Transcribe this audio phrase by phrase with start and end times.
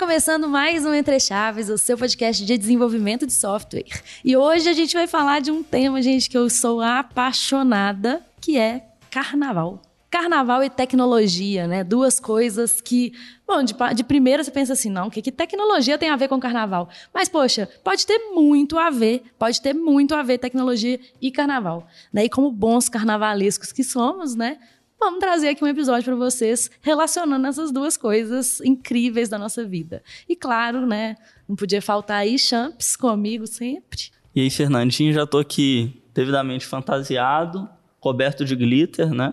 [0.00, 3.84] começando mais um Entre Chaves, o seu podcast de desenvolvimento de software.
[4.24, 8.56] E hoje a gente vai falar de um tema, gente, que eu sou apaixonada, que
[8.56, 9.82] é carnaval.
[10.10, 11.84] Carnaval e tecnologia, né?
[11.84, 13.12] Duas coisas que,
[13.46, 16.28] bom, de, de primeira você pensa assim, não, o que, que tecnologia tem a ver
[16.28, 16.88] com carnaval?
[17.12, 21.86] Mas, poxa, pode ter muito a ver, pode ter muito a ver tecnologia e carnaval.
[22.10, 22.24] Né?
[22.24, 24.56] E como bons carnavalescos que somos, né?
[25.00, 30.02] Vamos trazer aqui um episódio para vocês relacionando essas duas coisas incríveis da nossa vida.
[30.28, 31.16] E claro, né,
[31.48, 34.10] não podia faltar aí Champs comigo sempre.
[34.34, 37.68] E aí, Fernandinho, já tô aqui devidamente fantasiado,
[37.98, 39.32] coberto de glitter, né?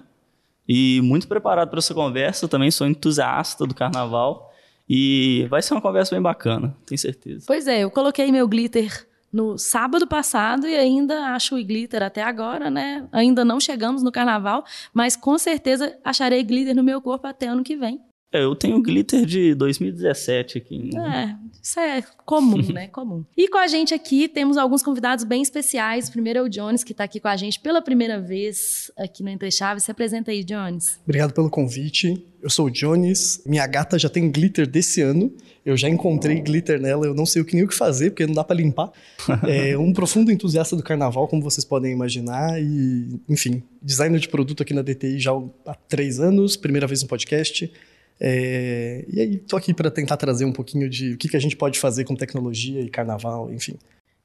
[0.68, 4.52] E muito preparado para essa conversa, também sou entusiasta do carnaval.
[4.90, 7.44] E vai ser uma conversa bem bacana, tenho certeza.
[7.46, 12.70] Pois é, eu coloquei meu glitter no sábado passado e ainda acho glitter até agora,
[12.70, 13.08] né?
[13.12, 17.64] Ainda não chegamos no carnaval, mas com certeza acharei glitter no meu corpo até ano
[17.64, 18.02] que vem.
[18.32, 20.94] É, eu tenho glitter de 2017 aqui.
[20.94, 21.38] Né?
[21.42, 22.88] É, isso é comum, né?
[22.92, 23.24] Comum.
[23.38, 26.10] E com a gente aqui temos alguns convidados bem especiais.
[26.10, 29.30] Primeiro é o Jones, que está aqui com a gente pela primeira vez aqui no
[29.30, 29.84] Entre Chaves.
[29.84, 31.00] Se apresenta aí, Jones.
[31.06, 32.22] Obrigado pelo convite.
[32.42, 33.42] Eu sou o Jones.
[33.46, 35.34] Minha gata já tem glitter desse ano.
[35.66, 37.06] Eu já encontrei glitter nela.
[37.06, 38.92] Eu não sei o que nem o que fazer, porque não dá para limpar.
[39.48, 42.62] É um profundo entusiasta do carnaval, como vocês podem imaginar.
[42.62, 45.32] E, enfim, designer de produto aqui na DTI já
[45.66, 46.58] há três anos.
[46.58, 47.72] Primeira vez no podcast.
[48.20, 51.40] É, e aí, tô aqui para tentar trazer um pouquinho de o que, que a
[51.40, 53.78] gente pode fazer com tecnologia e carnaval, enfim.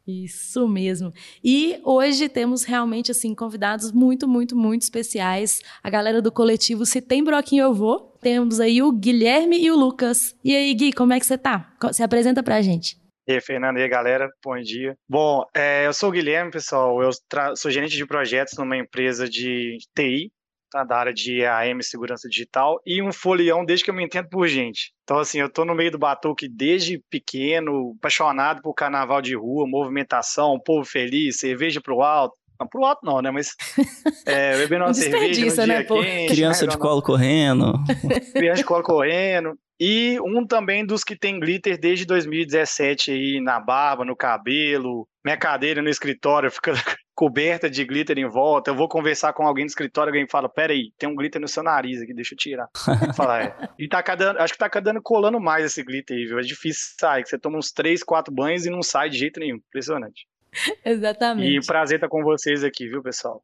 [0.06, 1.12] Isso mesmo.
[1.44, 5.60] E hoje temos realmente assim convidados muito, muito, muito especiais.
[5.82, 8.16] A galera do coletivo Se Tem Broquinho Eu Vou.
[8.20, 10.34] Temos aí o Guilherme e o Lucas.
[10.42, 11.72] E aí, Gui, como é que você tá?
[11.92, 13.00] Se apresenta pra gente.
[13.28, 14.96] E aí, Fernando, e aí, galera, bom dia.
[15.08, 17.10] Bom, é, eu sou o Guilherme, pessoal, eu
[17.54, 20.32] sou gerente de projetos numa empresa de TI,
[20.73, 24.28] tá, da área de AM, segurança digital, e um folião desde que eu me entendo
[24.28, 24.93] por gente.
[25.05, 29.66] Então, assim, eu tô no meio do batuque desde pequeno, apaixonado por carnaval de rua,
[29.69, 32.34] movimentação, povo feliz, cerveja pro alto.
[32.59, 33.31] Não pro alto não, né?
[33.31, 33.55] Mas
[34.27, 36.32] é, bebendo uma cerveja no né, dia quente.
[36.32, 36.72] Criança né?
[36.72, 37.75] de colo correndo.
[38.32, 39.55] Criança de colo correndo.
[39.81, 45.37] E um também dos que tem glitter desde 2017 aí na barba, no cabelo, minha
[45.37, 46.72] cadeira no escritório fica
[47.15, 48.71] coberta de glitter em volta.
[48.71, 51.62] Eu vou conversar com alguém no escritório, alguém fala: Peraí, tem um glitter no seu
[51.62, 52.69] nariz aqui, deixa eu tirar.
[53.16, 53.69] Falar, é.
[53.78, 56.38] E tá cada, acho que tá cada ano colando mais esse glitter aí, viu?
[56.38, 59.38] É difícil sair, que você toma uns 3, 4 banhos e não sai de jeito
[59.38, 59.56] nenhum.
[59.56, 60.27] Impressionante.
[60.84, 61.56] Exatamente.
[61.56, 63.43] E prazer estar com vocês aqui, viu, pessoal?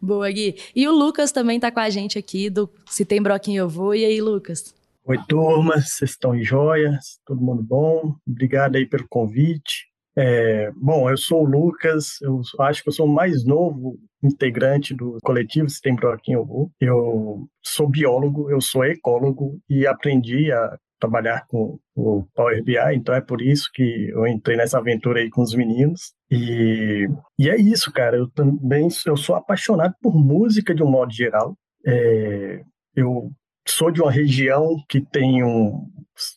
[0.00, 0.56] Boa, Gui.
[0.74, 3.94] E o Lucas também tá com a gente aqui, do Se Tem Broquinho Eu Vou.
[3.94, 4.74] E aí, Lucas?
[5.06, 7.20] Oi, turma, vocês estão em joias?
[7.24, 8.14] Todo mundo bom?
[8.26, 9.93] Obrigado aí pelo convite.
[10.16, 14.94] É, bom, eu sou o Lucas, eu acho que eu sou o mais novo integrante
[14.94, 16.70] do coletivo Sistema Broquinho Vou.
[16.80, 23.14] Eu sou biólogo, eu sou ecólogo e aprendi a trabalhar com o Power BI, então
[23.14, 26.14] é por isso que eu entrei nessa aventura aí com os meninos.
[26.30, 27.06] E,
[27.38, 31.56] e é isso, cara, eu também eu sou apaixonado por música de um modo geral.
[31.86, 32.62] É,
[32.96, 33.30] eu
[33.66, 35.86] sou de uma região que tem um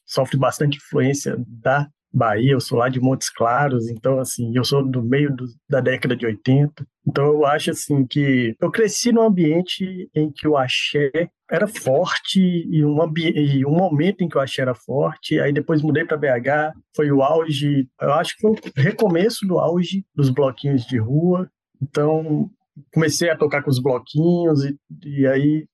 [0.05, 4.83] sofre bastante influência da Bahia, eu sou lá de Montes Claros, então assim, eu sou
[4.83, 6.87] do meio do, da década de 80.
[7.05, 11.11] Então eu acho assim que eu cresci num ambiente em que o axé
[11.49, 15.81] era forte e um, e um momento em que o axé era forte, aí depois
[15.81, 20.29] mudei para BH, foi o auge, eu acho que foi o recomeço do auge dos
[20.29, 21.49] bloquinhos de rua.
[21.81, 22.49] Então
[22.93, 25.67] comecei a tocar com os bloquinhos e, e aí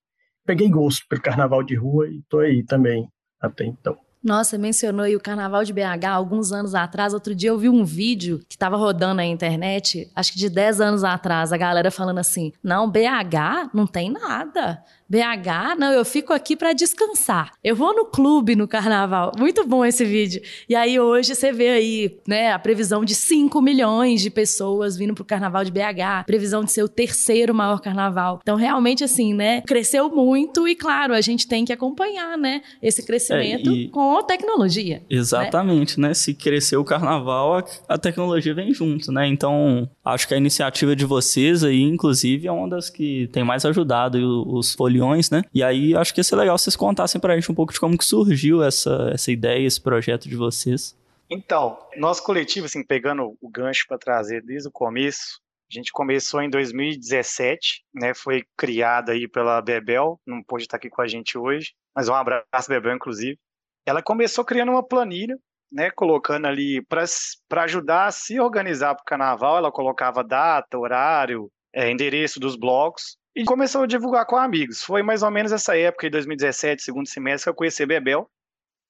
[0.44, 3.08] peguei gosto pelo carnaval de rua e tô aí também
[3.40, 4.03] até então.
[4.24, 7.12] Nossa, mencionou aí o Carnaval de BH alguns anos atrás.
[7.12, 10.80] Outro dia eu vi um vídeo que estava rodando na internet, acho que de 10
[10.80, 14.82] anos atrás, a galera falando assim: não, BH não tem nada.
[15.14, 17.52] BH, não, eu fico aqui para descansar.
[17.62, 19.32] Eu vou no clube no carnaval.
[19.38, 20.42] Muito bom esse vídeo.
[20.68, 25.14] E aí hoje você vê aí, né, a previsão de 5 milhões de pessoas vindo
[25.14, 28.40] pro carnaval de BH, previsão de ser o terceiro maior carnaval.
[28.42, 33.04] Então realmente assim, né, cresceu muito e claro, a gente tem que acompanhar, né, esse
[33.04, 33.88] crescimento é, e...
[33.88, 34.96] com a tecnologia.
[34.96, 35.02] Né?
[35.10, 36.08] Exatamente, né?
[36.08, 36.14] né?
[36.14, 39.26] Se crescer o carnaval, a tecnologia vem junto, né?
[39.26, 43.64] Então, acho que a iniciativa de vocês aí, inclusive, é uma das que tem mais
[43.64, 45.42] ajudado os foliões, né?
[45.52, 47.98] E aí acho que ia ser legal vocês contassem pra gente um pouco de como
[47.98, 50.96] que surgiu essa, essa ideia, esse projeto de vocês.
[51.28, 55.40] Então, nosso coletivo, assim, pegando o gancho para trazer desde o começo,
[55.70, 58.14] a gente começou em 2017, né?
[58.14, 62.14] Foi criada aí pela Bebel, não pôde estar aqui com a gente hoje, mas um
[62.14, 63.38] abraço, Bebel, inclusive.
[63.86, 65.36] Ela começou criando uma planilha,
[65.72, 65.90] né?
[65.90, 71.90] Colocando ali para ajudar a se organizar para o carnaval, ela colocava data, horário, é,
[71.90, 74.82] endereço dos blocos e começou a divulgar com amigos.
[74.82, 78.30] Foi mais ou menos essa época, em 2017, segundo semestre, que eu conheci Bebel.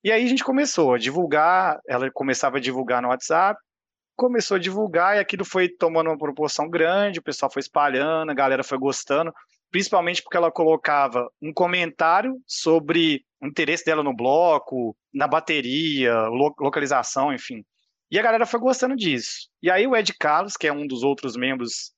[0.02, 3.58] E aí a gente começou a divulgar, ela começava a divulgar no WhatsApp,
[4.14, 8.34] começou a divulgar e aquilo foi tomando uma proporção grande, o pessoal foi espalhando, a
[8.34, 9.32] galera foi gostando,
[9.70, 16.54] principalmente porque ela colocava um comentário sobre o interesse dela no bloco, na bateria, lo
[16.60, 17.64] localização, enfim.
[18.10, 19.48] E a galera foi gostando disso.
[19.62, 21.93] E aí o Ed Carlos, que é um dos outros membros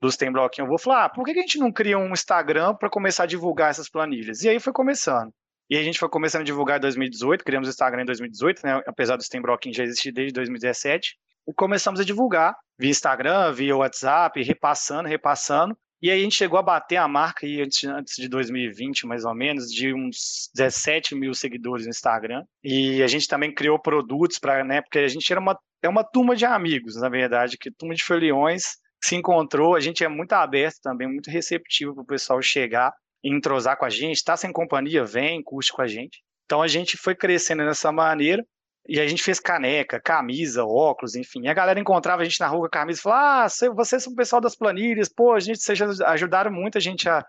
[0.00, 2.74] dos Tem Bloquinho, eu vou falar, ah, por que a gente não cria um Instagram
[2.74, 4.42] para começar a divulgar essas planilhas?
[4.42, 5.32] E aí foi começando.
[5.70, 8.82] E a gente foi começando a divulgar em 2018, criamos o Instagram em 2018, né?
[8.86, 11.16] apesar do Tem Bloquinho já existir desde 2017
[11.54, 15.76] começamos a divulgar via Instagram, via WhatsApp, repassando, repassando.
[16.00, 19.24] E aí a gente chegou a bater a marca aí antes, antes de 2020, mais
[19.24, 22.44] ou menos, de uns 17 mil seguidores no Instagram.
[22.62, 24.80] E a gente também criou produtos para, né?
[24.80, 28.04] Porque a gente era uma, é uma turma de amigos, na verdade, que turma de
[28.04, 29.74] foliões se encontrou.
[29.74, 32.92] A gente é muito aberto também, muito receptivo para o pessoal chegar
[33.22, 34.16] e entrosar com a gente.
[34.16, 36.22] Está sem companhia, vem, curte com a gente.
[36.44, 38.44] Então a gente foi crescendo dessa maneira.
[38.88, 41.42] E a gente fez caneca, camisa, óculos, enfim.
[41.42, 44.02] E a galera encontrava a gente na rua com a camisa e falava: Ah, vocês
[44.02, 47.22] são o pessoal das planilhas, pô, a gente, vocês ajudaram muito a gente a,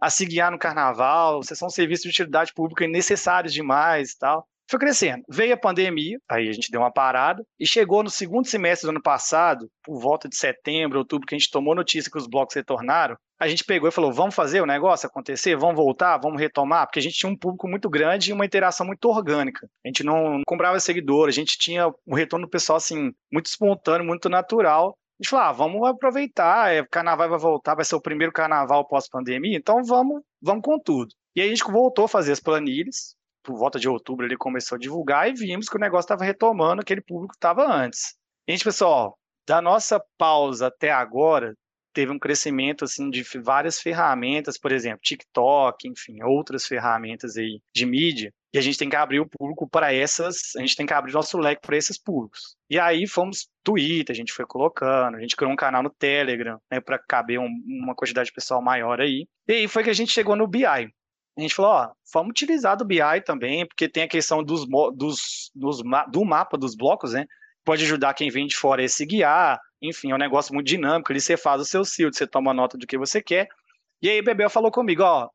[0.00, 4.46] a se guiar no carnaval, vocês são serviços de utilidade pública necessários demais e tal.
[4.70, 5.24] Foi crescendo.
[5.28, 8.90] Veio a pandemia, aí a gente deu uma parada, e chegou no segundo semestre do
[8.90, 12.54] ano passado, por volta de setembro, outubro, que a gente tomou notícia que os blocos
[12.54, 16.86] retornaram, a gente pegou e falou: vamos fazer o negócio acontecer, vamos voltar, vamos retomar,
[16.86, 19.66] porque a gente tinha um público muito grande e uma interação muito orgânica.
[19.84, 24.06] A gente não comprava seguidor, a gente tinha um retorno do pessoal assim, muito espontâneo,
[24.06, 24.90] muito natural.
[25.18, 28.86] A gente falou: ah, vamos aproveitar, é, carnaval vai voltar, vai ser o primeiro carnaval
[28.86, 31.12] pós-pandemia, então vamos, vamos com tudo.
[31.34, 34.76] E aí a gente voltou a fazer as planilhas, por volta de outubro ele começou
[34.76, 38.14] a divulgar e vimos que o negócio estava retomando aquele público que estava antes.
[38.48, 39.12] Gente pensou, ó,
[39.46, 41.54] da nossa pausa até agora,
[41.92, 47.86] teve um crescimento assim de várias ferramentas, por exemplo, TikTok, enfim, outras ferramentas aí de
[47.86, 50.92] mídia, e a gente tem que abrir o público para essas, a gente tem que
[50.92, 52.56] abrir nosso leque para esses públicos.
[52.68, 56.58] E aí fomos Twitter, a gente foi colocando, a gente criou um canal no Telegram,
[56.70, 59.26] né, para caber um, uma quantidade de pessoal maior aí.
[59.46, 60.64] E aí foi que a gente chegou no BI.
[61.36, 65.50] A gente falou, ó, vamos utilizar do BI também, porque tem a questão dos, dos,
[65.54, 67.24] dos do mapa dos blocos, né?
[67.64, 71.12] Pode ajudar quem vem de fora a se guiar, enfim, é um negócio muito dinâmico.
[71.12, 73.48] Ali você faz o seu field, você toma nota do que você quer.
[74.02, 75.28] E aí, Bebel falou comigo: ó,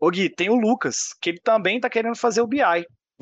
[0.00, 2.60] ô Gui, tem o Lucas, que ele também tá querendo fazer o BI.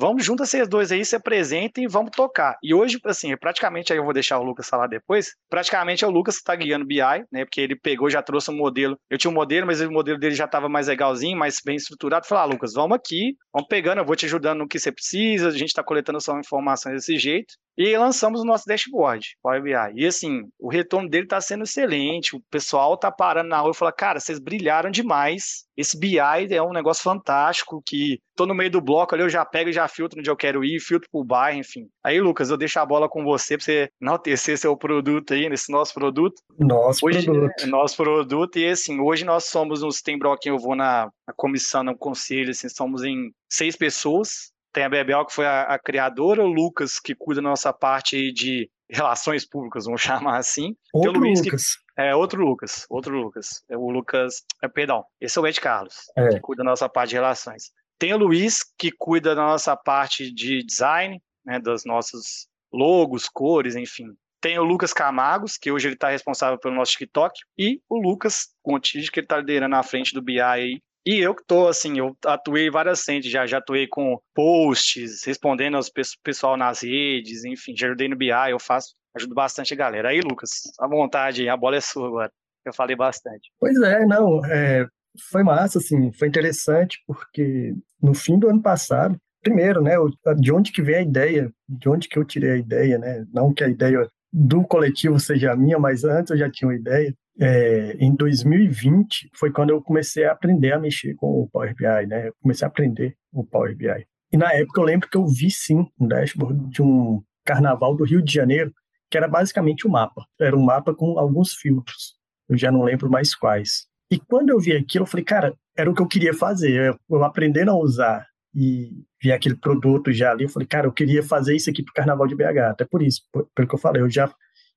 [0.01, 2.55] Vamos juntar vocês dois aí, se apresentem e vamos tocar.
[2.63, 6.09] E hoje, assim, praticamente, aí eu vou deixar o Lucas falar depois, praticamente é o
[6.09, 9.17] Lucas que está guiando o BI, né, porque ele pegou, já trouxe um modelo, eu
[9.17, 12.43] tinha um modelo, mas o modelo dele já estava mais legalzinho, mais bem estruturado, falou,
[12.45, 15.51] ah, Lucas, vamos aqui, vamos pegando, eu vou te ajudando no que você precisa, a
[15.51, 19.71] gente está coletando só informações desse jeito, e lançamos o nosso dashboard, Power BI.
[19.95, 22.35] E assim, o retorno dele está sendo excelente.
[22.35, 25.63] O pessoal está parando na rua e fala: cara, vocês brilharam demais.
[25.77, 29.45] Esse BI é um negócio fantástico que tô no meio do bloco ali, eu já
[29.45, 31.87] pego e já filtro onde eu quero ir, filtro pro bairro, enfim.
[32.03, 35.71] Aí, Lucas, eu deixo a bola com você para você enaltecer seu produto aí, nesse
[35.71, 36.41] nosso produto.
[36.57, 37.63] Nosso hoje, produto.
[37.63, 38.59] É, nosso produto.
[38.59, 42.49] E assim, hoje nós somos uns tem bloquinho, eu vou na, na comissão, no conselho,
[42.49, 46.99] assim, somos em seis pessoas tem a Bebel, que foi a, a, criadora, o Lucas,
[46.99, 50.75] que cuida da nossa parte de relações públicas, vamos chamar assim.
[50.93, 51.75] Outro o Luiz, Lucas.
[51.75, 53.63] Que, é, outro Lucas, outro Lucas.
[53.69, 56.29] É o Lucas, é, perdão, esse é o Ed Carlos, é.
[56.29, 57.71] que cuida da nossa parte de relações.
[57.97, 63.75] Tem o Luiz, que cuida da nossa parte de design, né, dos nossos logos, cores,
[63.75, 64.15] enfim.
[64.41, 68.47] Tem o Lucas Camagos, que hoje ele está responsável pelo nosso TikTok, e o Lucas
[68.63, 71.97] Contige, que ele está liderando à frente do BI aí, e eu que tô, assim,
[71.97, 75.91] eu atuei várias frentes, já, já atuei com posts, respondendo aos
[76.23, 80.09] pessoal nas redes, enfim, já ajudei no BI, eu faço, ajudo bastante a galera.
[80.09, 82.31] Aí, Lucas, à vontade, a bola é sua agora.
[82.65, 83.49] Eu falei bastante.
[83.59, 84.85] Pois é, não, é,
[85.31, 89.95] foi massa, assim, foi interessante, porque no fim do ano passado, primeiro, né,
[90.37, 93.53] de onde que veio a ideia, de onde que eu tirei a ideia, né, não
[93.53, 97.95] que a ideia do coletivo seja minha, mas antes eu já tinha uma ideia, é,
[97.99, 102.27] em 2020 foi quando eu comecei a aprender a mexer com o Power BI, né?
[102.27, 104.05] Eu comecei a aprender o Power BI.
[104.31, 108.03] E na época eu lembro que eu vi sim um dashboard de um carnaval do
[108.03, 108.71] Rio de Janeiro,
[109.09, 110.25] que era basicamente um mapa.
[110.39, 112.15] Era um mapa com alguns filtros.
[112.47, 113.87] Eu já não lembro mais quais.
[114.11, 116.97] E quando eu vi aquilo, eu falei, cara, era o que eu queria fazer.
[117.09, 121.21] Eu aprendendo a usar e vi aquele produto já ali, eu falei, cara, eu queria
[121.21, 122.71] fazer isso aqui pro Carnaval de BH.
[122.71, 123.21] Até por isso,
[123.55, 124.31] pelo que eu falei, eu já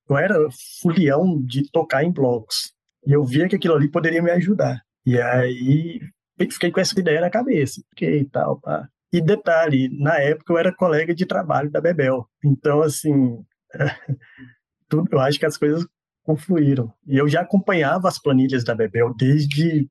[0.09, 0.35] eu era
[0.81, 2.73] fulião de tocar em blocos.
[3.07, 4.81] E eu via que aquilo ali poderia me ajudar.
[5.05, 6.01] E aí
[6.51, 7.83] fiquei com essa ideia na cabeça.
[7.91, 8.89] Fiquei e tal, pá.
[9.13, 12.27] E detalhe, na época eu era colega de trabalho da Bebel.
[12.43, 13.45] Então, assim,
[14.89, 15.87] tudo, eu acho que as coisas
[16.23, 16.93] confluíram.
[17.07, 19.89] E eu já acompanhava as planilhas da Bebel desde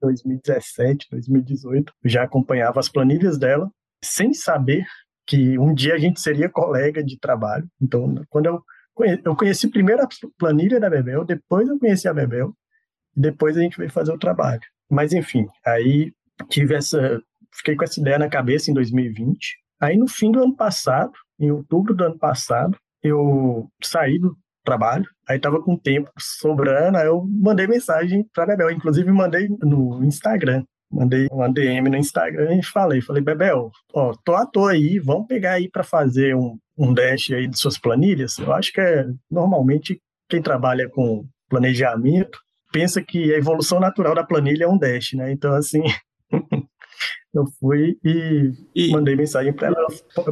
[0.00, 1.92] 2017, 2018.
[2.02, 3.70] Eu já acompanhava as planilhas dela
[4.02, 4.84] sem saber
[5.26, 7.68] que um dia a gente seria colega de trabalho.
[7.80, 8.62] Então, quando eu
[9.24, 10.08] eu conheci primeiro a
[10.38, 12.54] planilha da Bebel, depois eu conheci a Bebel,
[13.14, 14.62] depois a gente veio fazer o trabalho.
[14.90, 16.12] Mas enfim, aí
[16.48, 17.20] tive essa,
[17.54, 19.56] fiquei com essa ideia na cabeça em 2020.
[19.80, 25.06] Aí no fim do ano passado, em outubro do ano passado, eu saí do trabalho,
[25.28, 30.64] aí tava com tempo sobrando, aí eu mandei mensagem para Bebel, inclusive mandei no Instagram.
[30.92, 35.26] Mandei uma DM no Instagram e falei, falei, Bebel, ó, tô à toa aí, vamos
[35.26, 38.38] pegar aí para fazer um, um dash aí de suas planilhas.
[38.38, 42.38] Eu acho que é normalmente quem trabalha com planejamento
[42.72, 45.30] pensa que a evolução natural da planilha é um dash, né?
[45.30, 45.82] Então assim,
[47.34, 48.90] eu fui e, e...
[48.90, 49.86] mandei mensagem para ela.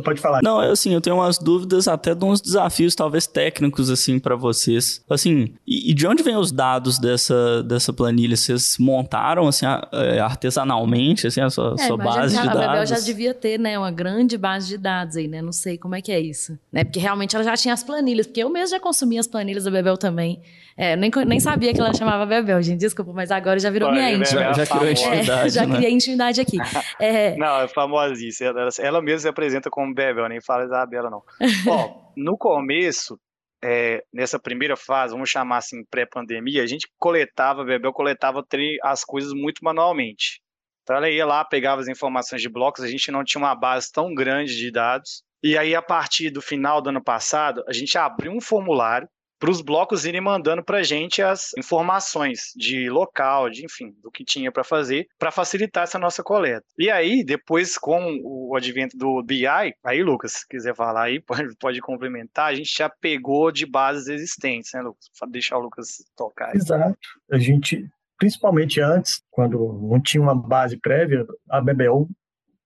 [0.04, 0.40] Pode falar.
[0.42, 5.02] Não, assim, eu tenho umas dúvidas até de uns desafios, talvez técnicos, assim, para vocês.
[5.08, 8.36] Assim, e, e, de onde vêm os dados dessa, dessa planilha?
[8.36, 12.62] Vocês montaram, assim, é, artesanalmente, assim, a sua, é, sua base de dados?
[12.62, 15.40] A Bebel já devia ter, né, uma grande base de dados aí, né?
[15.40, 16.58] Não sei como é que é isso.
[16.70, 16.84] Né?
[16.84, 19.70] Porque realmente ela já tinha as planilhas, porque eu mesmo já consumia as planilhas da
[19.70, 20.42] Bebel também.
[20.80, 22.78] É, nem, nem sabia que ela chamava Bebel, gente.
[22.78, 24.54] Desculpa, mas agora já virou Pô, minha íntima.
[24.54, 25.46] Já, já criou intimidade.
[25.46, 25.76] É, já né?
[25.76, 26.56] criei intimidade aqui.
[26.98, 27.36] É...
[27.36, 28.48] Não, é famosíssima.
[28.48, 31.22] Ela, ela mesma se apresenta como Bebel, nem fala Isabela, não.
[31.68, 33.20] Ó, no começo,
[33.62, 38.42] é, nessa primeira fase, vamos chamar assim, pré-pandemia, a gente coletava, Bebel coletava
[38.82, 40.40] as coisas muito manualmente.
[40.82, 43.92] Então ela ia lá, pegava as informações de blocos, a gente não tinha uma base
[43.92, 45.22] tão grande de dados.
[45.42, 49.06] E aí, a partir do final do ano passado, a gente abriu um formulário
[49.40, 54.10] para os blocos irem mandando para a gente as informações de local, de enfim, do
[54.10, 56.64] que tinha para fazer, para facilitar essa nossa coleta.
[56.78, 61.56] E aí, depois, com o advento do BI, aí, Lucas, se quiser falar aí, pode,
[61.56, 65.08] pode complementar, a gente já pegou de bases existentes, né, Lucas?
[65.30, 66.54] Deixar o Lucas tocar.
[66.54, 66.98] Exato.
[67.32, 72.06] A gente, principalmente antes, quando não tinha uma base prévia, a BBL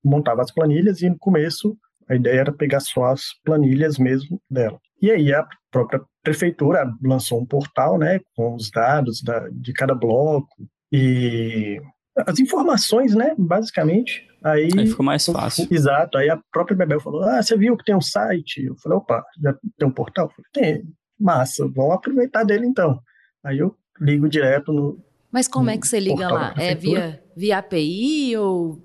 [0.04, 4.78] montava as planilhas e no começo a ideia era pegar só as planilhas mesmo dela.
[5.00, 9.94] E aí a própria prefeitura lançou um portal, né, com os dados da, de cada
[9.94, 11.80] bloco e
[12.26, 14.26] as informações, né, basicamente.
[14.42, 15.66] Aí, aí ficou mais fácil.
[15.70, 16.18] Exato.
[16.18, 18.62] Aí a própria Bebel falou: Ah, você viu que tem um site?
[18.62, 20.28] Eu falei: opa, já tem um portal?
[20.28, 20.94] falei, tem.
[21.18, 23.00] Massa, vamos aproveitar dele então.
[23.42, 25.02] Aí eu ligo direto no.
[25.32, 26.54] Mas como é que você liga lá?
[26.58, 28.78] É via, via API ou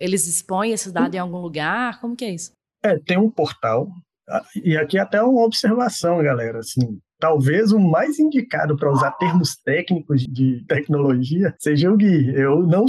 [0.00, 2.00] eles expõem esses dados em algum lugar?
[2.00, 2.52] Como que é isso?
[2.84, 3.88] É, tem um portal
[4.28, 9.56] ah, e aqui até uma observação, galera, assim, talvez o mais indicado para usar termos
[9.56, 12.34] técnicos de tecnologia seja o Gui.
[12.34, 12.86] Eu não,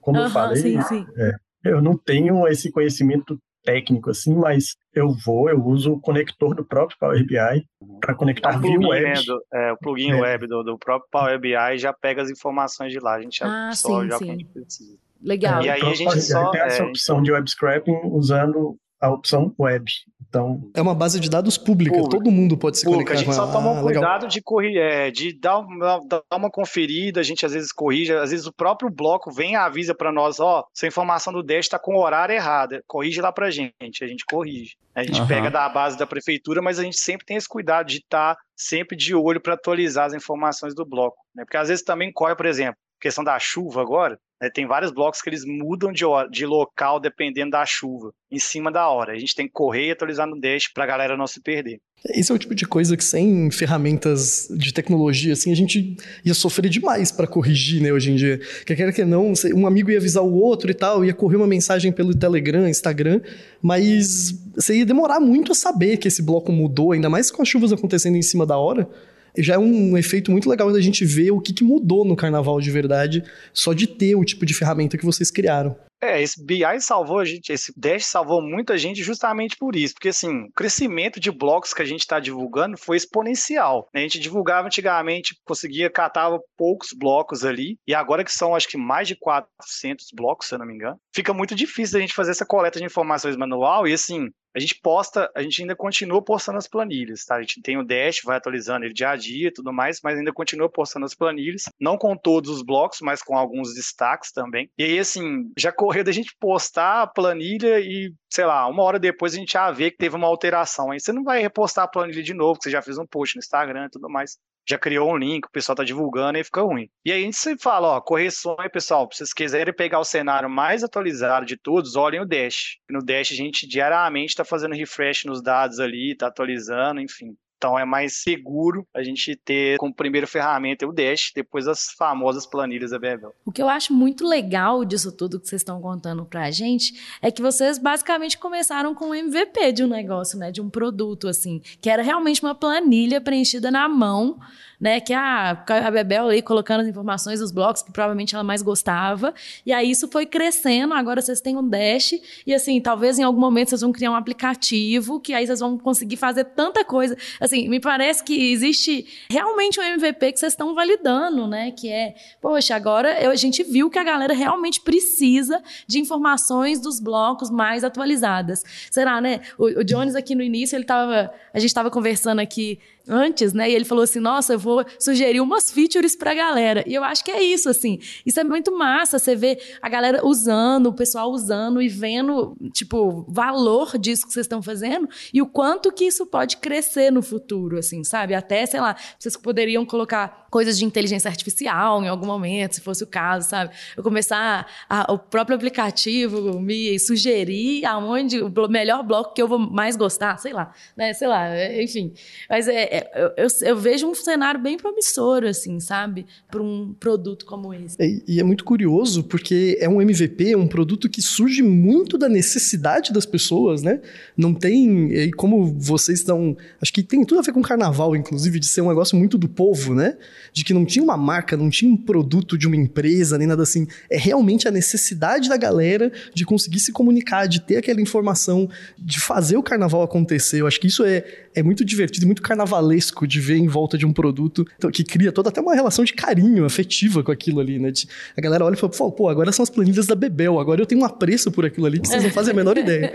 [0.00, 1.06] como eu falei, sim, sim.
[1.16, 1.32] É,
[1.64, 6.64] eu não tenho esse conhecimento técnico assim, mas eu vou, eu uso o conector do
[6.64, 7.64] próprio Power BI
[8.00, 9.04] para conectar é via web.
[9.04, 10.20] Né, do, é, o plugin é.
[10.20, 13.72] web do, do, próprio Power BI já pega as informações de lá, a gente ah,
[13.74, 14.46] só sim, já sim.
[14.46, 14.96] precisa.
[15.20, 15.62] Legal.
[15.62, 19.54] E aí a gente só tem essa é, opção de web scraping usando a opção
[19.58, 19.90] web.
[20.28, 22.18] Então, é uma base de dados pública, pública.
[22.18, 23.12] todo mundo pode se pública.
[23.12, 26.22] conectar A gente só toma um ah, cuidado de, correr, é, de dar uma, dar
[26.34, 29.94] uma conferida, a gente às vezes corrige, às vezes o próprio bloco vem e avisa
[29.94, 33.50] para nós, ó, essa informação do Dash está com o horário errado, corrige lá para
[33.50, 34.76] gente, a gente corrige.
[34.94, 35.28] A gente uhum.
[35.28, 38.40] pega da base da prefeitura, mas a gente sempre tem esse cuidado de estar tá
[38.56, 41.44] sempre de olho para atualizar as informações do bloco, né?
[41.44, 44.18] Porque às vezes também corre, por exemplo, questão da chuva agora,
[44.52, 48.70] tem vários blocos que eles mudam de, hora, de local dependendo da chuva, em cima
[48.70, 49.12] da hora.
[49.12, 51.80] A gente tem que correr e atualizar no Dash para a galera não se perder.
[52.10, 56.34] Esse é o tipo de coisa que sem ferramentas de tecnologia, assim, a gente ia
[56.34, 58.38] sofrer demais para corrigir, né, hoje em dia.
[58.64, 61.46] Quer queira que não, um amigo ia avisar o outro e tal, ia correr uma
[61.46, 63.20] mensagem pelo Telegram, Instagram,
[63.60, 67.48] mas você ia demorar muito a saber que esse bloco mudou, ainda mais com as
[67.48, 68.88] chuvas acontecendo em cima da hora
[69.36, 72.60] já é um efeito muito legal da gente ver o que, que mudou no carnaval
[72.60, 75.76] de verdade, só de ter o tipo de ferramenta que vocês criaram.
[76.00, 80.10] É, esse BI salvou a gente, esse Dash salvou muita gente justamente por isso, porque
[80.10, 83.88] assim, o crescimento de blocos que a gente está divulgando foi exponencial.
[83.92, 84.00] Né?
[84.00, 88.76] A gente divulgava antigamente, conseguia catava poucos blocos ali, e agora que são acho que
[88.76, 92.30] mais de 400 blocos, se eu não me engano, fica muito difícil a gente fazer
[92.30, 96.58] essa coleta de informações manual e assim, a gente posta, a gente ainda continua postando
[96.58, 97.36] as planilhas, tá?
[97.36, 100.18] A gente tem o Dash, vai atualizando ele dia a dia e tudo mais, mas
[100.18, 104.68] ainda continua postando as planilhas, não com todos os blocos, mas com alguns destaques também.
[104.76, 108.98] E aí, assim, já correu da gente postar a planilha e, sei lá, uma hora
[108.98, 110.90] depois a gente já vê que teve uma alteração.
[110.90, 113.36] Aí você não vai repostar a planilha de novo, que você já fez um post
[113.36, 114.36] no Instagram e tudo mais
[114.68, 116.90] já criou um link, o pessoal tá divulgando e fica ruim.
[117.04, 120.84] E aí a gente fala, ó, correções, pessoal, se vocês quiserem pegar o cenário mais
[120.84, 122.78] atualizado de todos, olhem o Dash.
[122.88, 127.34] No Dash a gente diariamente está fazendo refresh nos dados ali, tá atualizando, enfim.
[127.58, 132.46] Então é mais seguro a gente ter como primeira ferramenta o Dash, depois as famosas
[132.46, 133.34] planilhas da Bebel.
[133.44, 137.32] O que eu acho muito legal disso tudo que vocês estão contando pra gente é
[137.32, 141.60] que vocês basicamente começaram com um MVP de um negócio, né, de um produto assim,
[141.80, 144.38] que era realmente uma planilha preenchida na mão
[144.80, 145.00] né?
[145.00, 149.34] Que a, a Bebel ali colocando as informações dos blocos que provavelmente ela mais gostava.
[149.66, 150.94] E aí isso foi crescendo.
[150.94, 152.14] Agora vocês têm um Dash.
[152.46, 155.76] E assim, talvez em algum momento vocês vão criar um aplicativo que aí vocês vão
[155.78, 157.16] conseguir fazer tanta coisa.
[157.48, 161.70] Assim, me parece que existe realmente um MVP que vocês estão validando, né?
[161.70, 166.80] Que é, poxa, agora eu, a gente viu que a galera realmente precisa de informações
[166.80, 168.62] dos blocos mais atualizadas.
[168.90, 169.40] Será, né?
[169.56, 171.32] O, o Jones aqui no início, ele tava.
[171.52, 172.78] A gente estava conversando aqui
[173.08, 173.70] antes, né?
[173.70, 176.84] E ele falou assim: nossa, eu vou sugerir umas features pra galera.
[176.86, 177.98] E eu acho que é isso, assim.
[178.24, 179.18] Isso é muito massa.
[179.18, 184.44] Você vê a galera usando, o pessoal usando e vendo, tipo, valor disso que vocês
[184.44, 188.34] estão fazendo e o quanto que isso pode crescer no futuro, assim, sabe?
[188.34, 193.04] Até, sei lá, vocês poderiam colocar coisas de inteligência artificial em algum momento, se fosse
[193.04, 193.74] o caso, sabe?
[193.96, 199.58] Eu começar a, o próprio aplicativo me sugerir aonde o melhor bloco que eu vou
[199.58, 201.12] mais gostar, sei lá, né?
[201.12, 202.12] Sei lá, é, enfim.
[202.48, 206.26] Mas é, é eu, eu, vejo um cenário bem promissor, assim, sabe?
[206.50, 207.96] Para um produto como esse.
[207.98, 212.16] É, e é muito curioso, porque é um MVP, é um produto que surge muito
[212.16, 214.00] da necessidade das pessoas, né?
[214.36, 215.12] Não tem.
[215.12, 216.56] E como vocês estão.
[216.80, 219.48] Acho que tem tudo a ver com carnaval, inclusive, de ser um negócio muito do
[219.48, 220.16] povo, né?
[220.52, 223.62] de que não tinha uma marca, não tinha um produto de uma empresa, nem nada
[223.62, 223.86] assim.
[224.10, 229.20] É realmente a necessidade da galera de conseguir se comunicar, de ter aquela informação, de
[229.20, 230.60] fazer o carnaval acontecer.
[230.60, 231.24] Eu acho que isso é,
[231.54, 232.42] é muito divertido, muito
[232.88, 236.04] carnavalesco de ver em volta de um produto então, que cria toda até uma relação
[236.04, 237.90] de carinho afetiva com aquilo ali, né?
[237.90, 240.86] De, a galera olha e fala, pô, agora são as planilhas da Bebel, agora eu
[240.86, 243.12] tenho um apreço por aquilo ali que vocês não fazem a menor ideia.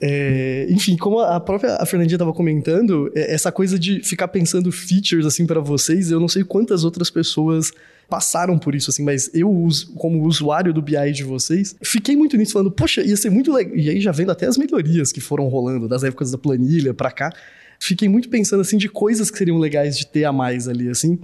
[0.00, 4.70] É, enfim, como a própria a Fernandinha estava comentando, é, essa coisa de ficar pensando
[4.70, 7.72] features assim para vocês, eu não sei quantas outras pessoas
[8.08, 12.54] passaram por isso, assim, mas eu, como usuário do BI de vocês, fiquei muito nisso,
[12.54, 13.76] falando, poxa, ia ser muito legal.
[13.76, 17.10] E aí já vendo até as melhorias que foram rolando, das épocas da planilha para
[17.10, 17.30] cá,
[17.78, 21.18] fiquei muito pensando, assim, de coisas que seriam legais de ter a mais ali, assim.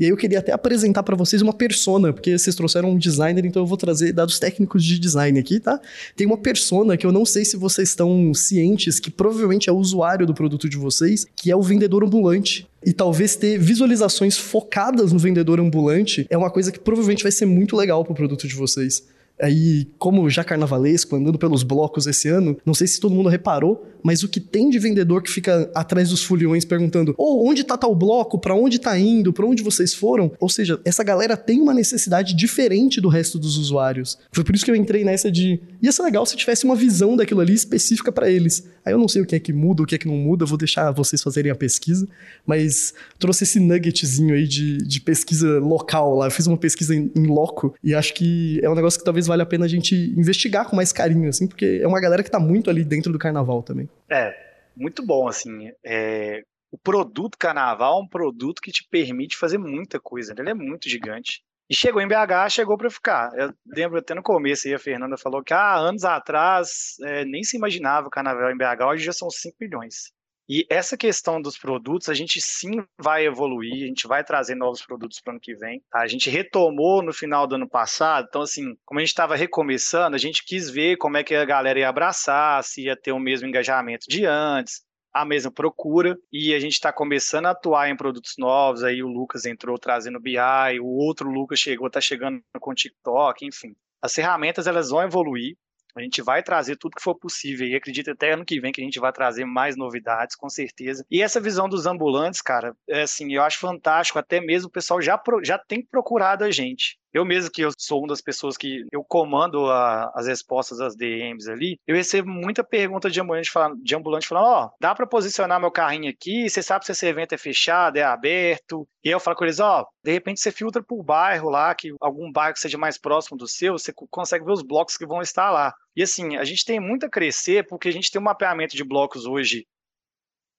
[0.00, 3.44] E aí eu queria até apresentar para vocês uma persona, porque vocês trouxeram um designer,
[3.44, 5.78] então eu vou trazer dados técnicos de design aqui, tá?
[6.16, 9.76] Tem uma persona que eu não sei se vocês estão cientes, que provavelmente é o
[9.76, 12.66] usuário do produto de vocês, que é o vendedor ambulante.
[12.82, 17.44] E talvez ter visualizações focadas no vendedor ambulante é uma coisa que provavelmente vai ser
[17.44, 19.04] muito legal para o produto de vocês.
[19.40, 23.86] Aí, como já carnavalesco, andando pelos blocos esse ano, não sei se todo mundo reparou,
[24.02, 27.76] mas o que tem de vendedor que fica atrás dos foliões perguntando: "Oh, onde tá
[27.76, 28.38] tal bloco?
[28.38, 29.32] Para onde tá indo?
[29.32, 33.56] Para onde vocês foram?" Ou seja, essa galera tem uma necessidade diferente do resto dos
[33.56, 34.18] usuários.
[34.32, 37.16] Foi por isso que eu entrei nessa de ia ser legal se tivesse uma visão
[37.16, 38.66] daquilo ali específica para eles.
[38.84, 40.44] Aí eu não sei o que é que muda, o que é que não muda,
[40.44, 42.08] vou deixar vocês fazerem a pesquisa,
[42.46, 46.26] mas trouxe esse nuggetzinho aí de, de pesquisa local lá.
[46.26, 49.26] Eu fiz uma pesquisa em, em loco e acho que é um negócio que talvez
[49.30, 52.30] vale a pena a gente investigar com mais carinho, assim, porque é uma galera que
[52.30, 53.88] tá muito ali dentro do carnaval também.
[54.10, 54.34] É,
[54.76, 55.70] muito bom, assim.
[55.84, 60.42] É, o produto carnaval é um produto que te permite fazer muita coisa, né?
[60.42, 61.42] ele é muito gigante.
[61.68, 63.30] E chegou em BH, chegou para ficar.
[63.36, 67.24] Eu lembro até no começo aí a Fernanda falou que há ah, anos atrás é,
[67.24, 70.12] nem se imaginava o carnaval em BH, hoje já são 5 milhões.
[70.52, 74.82] E essa questão dos produtos, a gente sim vai evoluir, a gente vai trazer novos
[74.82, 75.80] produtos para o ano que vem.
[75.88, 76.00] Tá?
[76.00, 80.16] A gente retomou no final do ano passado, então, assim, como a gente estava recomeçando,
[80.16, 83.20] a gente quis ver como é que a galera ia abraçar, se ia ter o
[83.20, 84.82] mesmo engajamento de antes,
[85.14, 88.82] a mesma procura e a gente está começando a atuar em produtos novos.
[88.82, 90.36] Aí o Lucas entrou trazendo BI,
[90.80, 93.76] o outro Lucas chegou, está chegando com TikTok, enfim.
[94.02, 95.56] As ferramentas elas vão evoluir.
[95.96, 98.80] A gente vai trazer tudo que for possível e acredito até ano que vem que
[98.80, 101.04] a gente vai trazer mais novidades, com certeza.
[101.10, 105.00] E essa visão dos ambulantes, cara, é assim, eu acho fantástico, até mesmo o pessoal
[105.00, 106.99] já, já tem procurado a gente.
[107.12, 110.94] Eu mesmo que eu sou uma das pessoas que eu comando a, as respostas das
[110.96, 114.94] DMs ali, eu recebo muita pergunta de ambulante falando, de ambulante falando, ó, oh, dá
[114.94, 118.86] para posicionar meu carrinho aqui, você sabe se esse evento é fechado, é aberto?
[119.02, 121.74] E aí eu falo com eles, ó, oh, de repente você filtra por bairro lá,
[121.74, 125.06] que algum bairro que seja mais próximo do seu, você consegue ver os blocos que
[125.06, 125.74] vão estar lá.
[125.96, 128.84] E assim, a gente tem muito a crescer porque a gente tem um mapeamento de
[128.84, 129.66] blocos hoje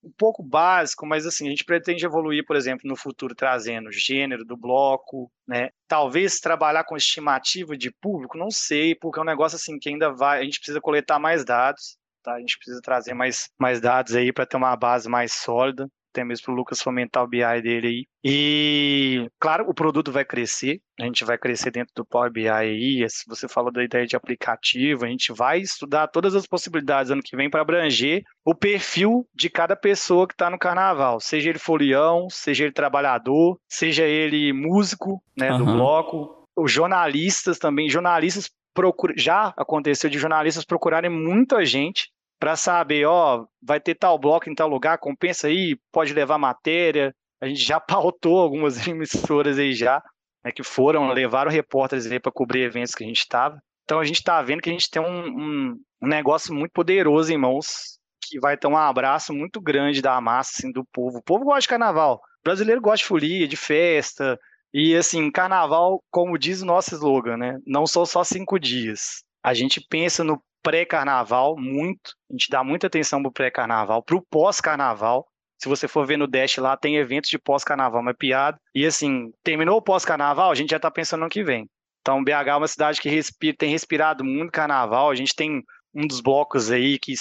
[0.03, 4.43] um pouco básico, mas assim, a gente pretende evoluir, por exemplo, no futuro trazendo gênero
[4.43, 5.69] do bloco, né?
[5.87, 10.11] Talvez trabalhar com estimativa de público, não sei, porque é um negócio assim que ainda
[10.11, 12.33] vai, a gente precisa coletar mais dados, tá?
[12.33, 15.87] A gente precisa trazer mais, mais dados aí para ter uma base mais sólida.
[16.11, 18.05] Até mesmo para o Lucas fomentar o BI dele aí.
[18.23, 23.05] E, claro, o produto vai crescer, a gente vai crescer dentro do Power BI aí.
[23.09, 27.23] Se você falou da ideia de aplicativo, a gente vai estudar todas as possibilidades ano
[27.23, 31.59] que vem para abranger o perfil de cada pessoa que está no carnaval, seja ele
[31.59, 35.57] folião, seja ele trabalhador, seja ele músico né, uhum.
[35.59, 42.09] do bloco, os jornalistas também, jornalistas procura, já aconteceu de jornalistas procurarem muita gente
[42.41, 47.13] para saber, ó, vai ter tal bloco em tal lugar, compensa aí, pode levar matéria.
[47.39, 50.01] A gente já pautou algumas emissoras aí já,
[50.43, 53.61] né, que foram, levaram repórteres aí para cobrir eventos que a gente estava.
[53.83, 57.31] Então a gente está vendo que a gente tem um, um, um, negócio muito poderoso
[57.31, 61.19] em mãos, que vai ter um abraço muito grande da massa assim, do povo.
[61.19, 62.15] O povo gosta de carnaval.
[62.15, 64.39] O brasileiro gosta de folia, de festa,
[64.73, 67.59] e assim, carnaval, como diz o nosso slogan, né?
[67.67, 69.23] Não são só cinco dias.
[69.43, 75.27] A gente pensa no pré-carnaval muito, a gente dá muita atenção pro pré-carnaval, pro pós-carnaval.
[75.61, 78.57] Se você for ver no Dash lá, tem eventos de pós-carnaval mapeado.
[78.73, 81.69] E assim, terminou o pós-carnaval, a gente já tá pensando no que vem.
[82.01, 85.11] Então, BH é uma cidade que respira, tem respirado muito carnaval.
[85.11, 87.13] A gente tem um dos blocos aí que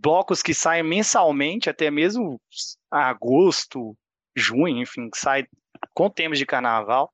[0.00, 2.40] blocos que saem mensalmente, até mesmo
[2.90, 3.96] agosto,
[4.34, 5.44] junho, enfim, que sai
[5.94, 7.12] com temas de carnaval.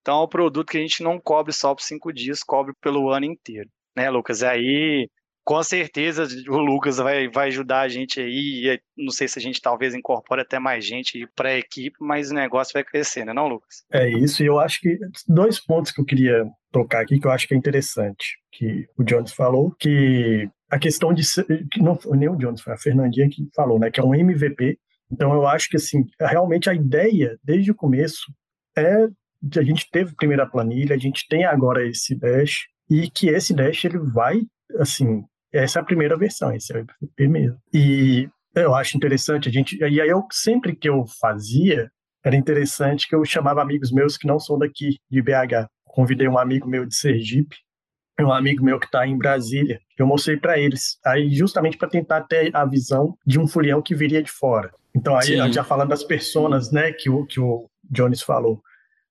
[0.00, 3.10] Então é um produto que a gente não cobre só por cinco dias, cobre pelo
[3.10, 4.42] ano inteiro, né, Lucas?
[4.42, 5.08] Aí,
[5.44, 8.78] com certeza, o Lucas vai, vai ajudar a gente aí.
[8.96, 12.34] Não sei se a gente talvez incorpore até mais gente para a equipe, mas o
[12.34, 13.84] negócio vai crescer, né, não, Lucas?
[13.92, 14.98] É isso, e eu acho que
[15.28, 19.02] dois pontos que eu queria tocar aqui que eu acho que é interessante, que o
[19.02, 21.22] Jones falou, que a questão de
[21.72, 24.78] que não nem o Jones, foi a Fernandinha que falou, né, que é um MVP
[25.12, 28.32] então eu acho que assim, realmente a ideia desde o começo
[28.76, 29.06] é
[29.56, 33.84] a gente teve primeira planilha, a gente tem agora esse dash e que esse dash
[33.84, 34.42] ele vai
[34.78, 37.58] assim, essa é a primeira versão, esse é o MVP mesmo.
[37.72, 41.90] E eu acho interessante a gente, e aí eu sempre que eu fazia,
[42.24, 45.66] era interessante que eu chamava amigos meus que não são daqui de BH.
[45.84, 47.56] Convidei um amigo meu de Sergipe,
[48.20, 52.22] um amigo meu que está em Brasília, eu mostrei para eles, aí justamente para tentar
[52.22, 54.70] ter a visão de um folião que viria de fora.
[54.94, 55.52] Então, aí, Sim.
[55.52, 58.60] já falando das personas, né, que o, que o Jones falou.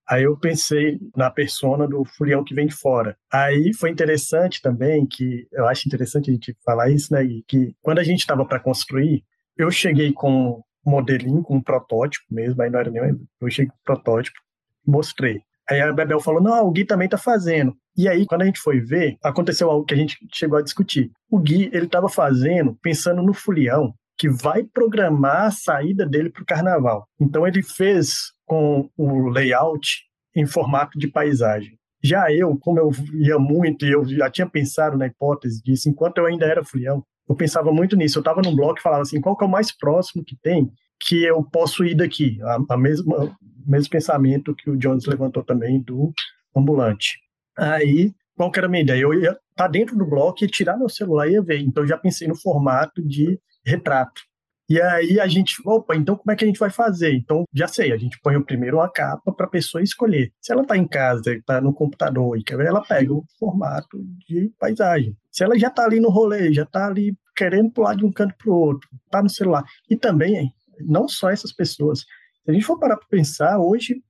[0.09, 3.15] Aí eu pensei na persona do furião que vem de fora.
[3.31, 7.99] Aí foi interessante também, que eu acho interessante a gente falar isso, né, que quando
[7.99, 9.23] a gente estava para construir,
[9.55, 13.69] eu cheguei com um modelinho, com um protótipo mesmo, aí não era nem eu cheguei
[13.69, 14.39] com um protótipo,
[14.85, 15.41] mostrei.
[15.69, 17.75] Aí a Bebel falou, não, o Gui também está fazendo.
[17.95, 21.11] E aí, quando a gente foi ver, aconteceu algo que a gente chegou a discutir.
[21.29, 26.41] O Gui, ele estava fazendo, pensando no fulião, que vai programar a saída dele para
[26.41, 27.07] o carnaval.
[27.19, 29.87] Então ele fez com o layout
[30.35, 31.77] em formato de paisagem.
[32.03, 36.17] Já eu, como eu ia muito e eu já tinha pensado na hipótese disso, enquanto
[36.17, 38.17] eu ainda era folião, eu pensava muito nisso.
[38.17, 40.71] Eu estava num bloco e falava assim, qual que é o mais próximo que tem
[40.99, 42.39] que eu posso ir daqui?
[42.41, 46.11] A, a mesma mesmo pensamento que o Jones levantou também do
[46.55, 47.19] ambulante.
[47.55, 49.01] Aí, qual que era a minha ideia?
[49.01, 51.59] Eu ia estar tá dentro do bloco e tirar meu celular e ia ver.
[51.59, 54.21] Então, eu já pensei no formato de retrato.
[54.69, 57.15] E aí a gente, opa, então como é que a gente vai fazer?
[57.15, 60.31] Então, já sei, a gente põe primeiro uma capa para a pessoa escolher.
[60.39, 63.97] Se ela está em casa, está no computador e quer ver, ela pega o formato
[64.27, 65.17] de paisagem.
[65.31, 68.35] Se ela já está ali no rolê, já está ali querendo pular de um canto
[68.37, 69.63] para o outro, está no celular.
[69.89, 72.01] E também, não só essas pessoas.
[72.01, 74.03] Se a gente for parar para pensar, hoje,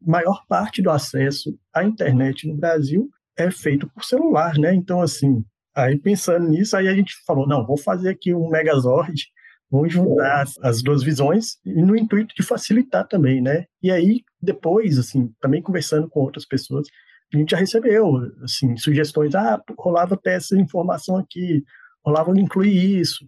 [0.00, 4.74] maior parte do acesso à internet no Brasil é feito por celular, né?
[4.74, 5.44] Então, assim,
[5.76, 9.26] Aí pensando nisso, aí a gente falou, não, vou fazer aqui um Megazord,
[9.70, 13.66] vamos juntar as, as duas visões e no intuito de facilitar também, né?
[13.82, 16.86] E aí depois, assim, também conversando com outras pessoas,
[17.34, 21.64] a gente já recebeu, assim, sugestões, ah, rolava até essa informação aqui,
[22.04, 23.26] rolava incluir isso.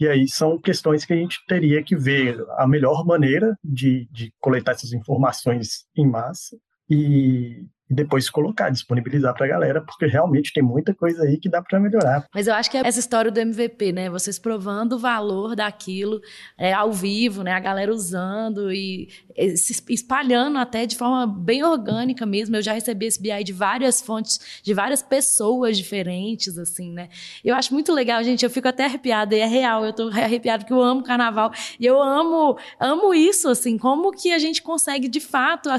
[0.00, 4.32] E aí são questões que a gente teria que ver a melhor maneira de, de
[4.40, 6.56] coletar essas informações em massa
[6.88, 11.48] e e depois colocar, disponibilizar para a galera, porque realmente tem muita coisa aí que
[11.48, 12.26] dá para melhorar.
[12.34, 14.10] Mas eu acho que é essa história do MVP, né?
[14.10, 16.20] Vocês provando o valor daquilo
[16.58, 17.52] é, ao vivo, né?
[17.52, 19.08] A galera usando e
[19.56, 22.56] se espalhando até de forma bem orgânica mesmo.
[22.56, 27.08] Eu já recebi esse BI de várias fontes, de várias pessoas diferentes, assim, né?
[27.42, 28.44] Eu acho muito legal, gente.
[28.44, 29.84] Eu fico até arrepiada e é real.
[29.84, 34.30] Eu tô arrepiada porque eu amo carnaval e eu amo, amo isso, assim, como que
[34.32, 35.70] a gente consegue de fato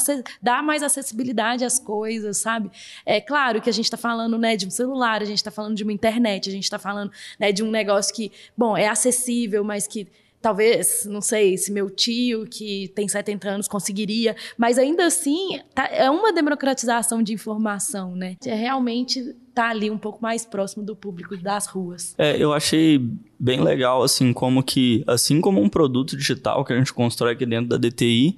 [0.42, 2.72] dar mais acessibilidade às coisas coisas, sabe?
[3.06, 5.76] É claro que a gente está falando né, de um celular, a gente está falando
[5.76, 9.66] de uma internet, a gente está falando né, de um negócio que, bom, é acessível,
[9.66, 10.08] mas que
[10.42, 15.90] talvez, não sei, se meu tio, que tem 70 anos, conseguiria, mas ainda assim, tá,
[15.92, 18.38] é uma democratização de informação, né?
[18.46, 22.16] É realmente tá ali um pouco mais próximo do público das ruas.
[22.18, 22.98] É, eu achei
[23.38, 27.46] bem legal, assim, como que, assim como um produto digital que a gente constrói aqui
[27.46, 28.38] dentro da DTI,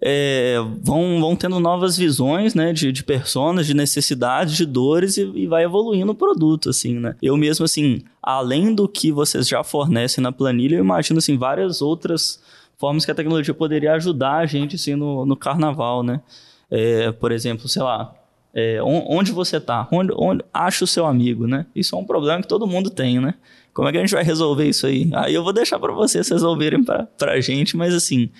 [0.00, 5.22] é, vão, vão tendo novas visões, né, de, de personas, de necessidades, de dores e,
[5.22, 7.16] e, vai evoluindo o produto, assim, né.
[7.22, 11.80] Eu mesmo, assim, além do que vocês já fornecem na planilha, eu imagino, assim, várias
[11.80, 12.42] outras
[12.78, 16.20] formas que a tecnologia poderia ajudar a gente, assim, no, no carnaval, né.
[16.70, 18.12] É, por exemplo, sei lá,
[18.52, 21.64] é, onde você está, onde, onde acha o seu amigo, né.
[21.74, 23.34] Isso é um problema que todo mundo tem, né.
[23.72, 25.10] Como é que a gente vai resolver isso aí?
[25.14, 28.30] Aí eu vou deixar para vocês resolverem para a gente, mas assim,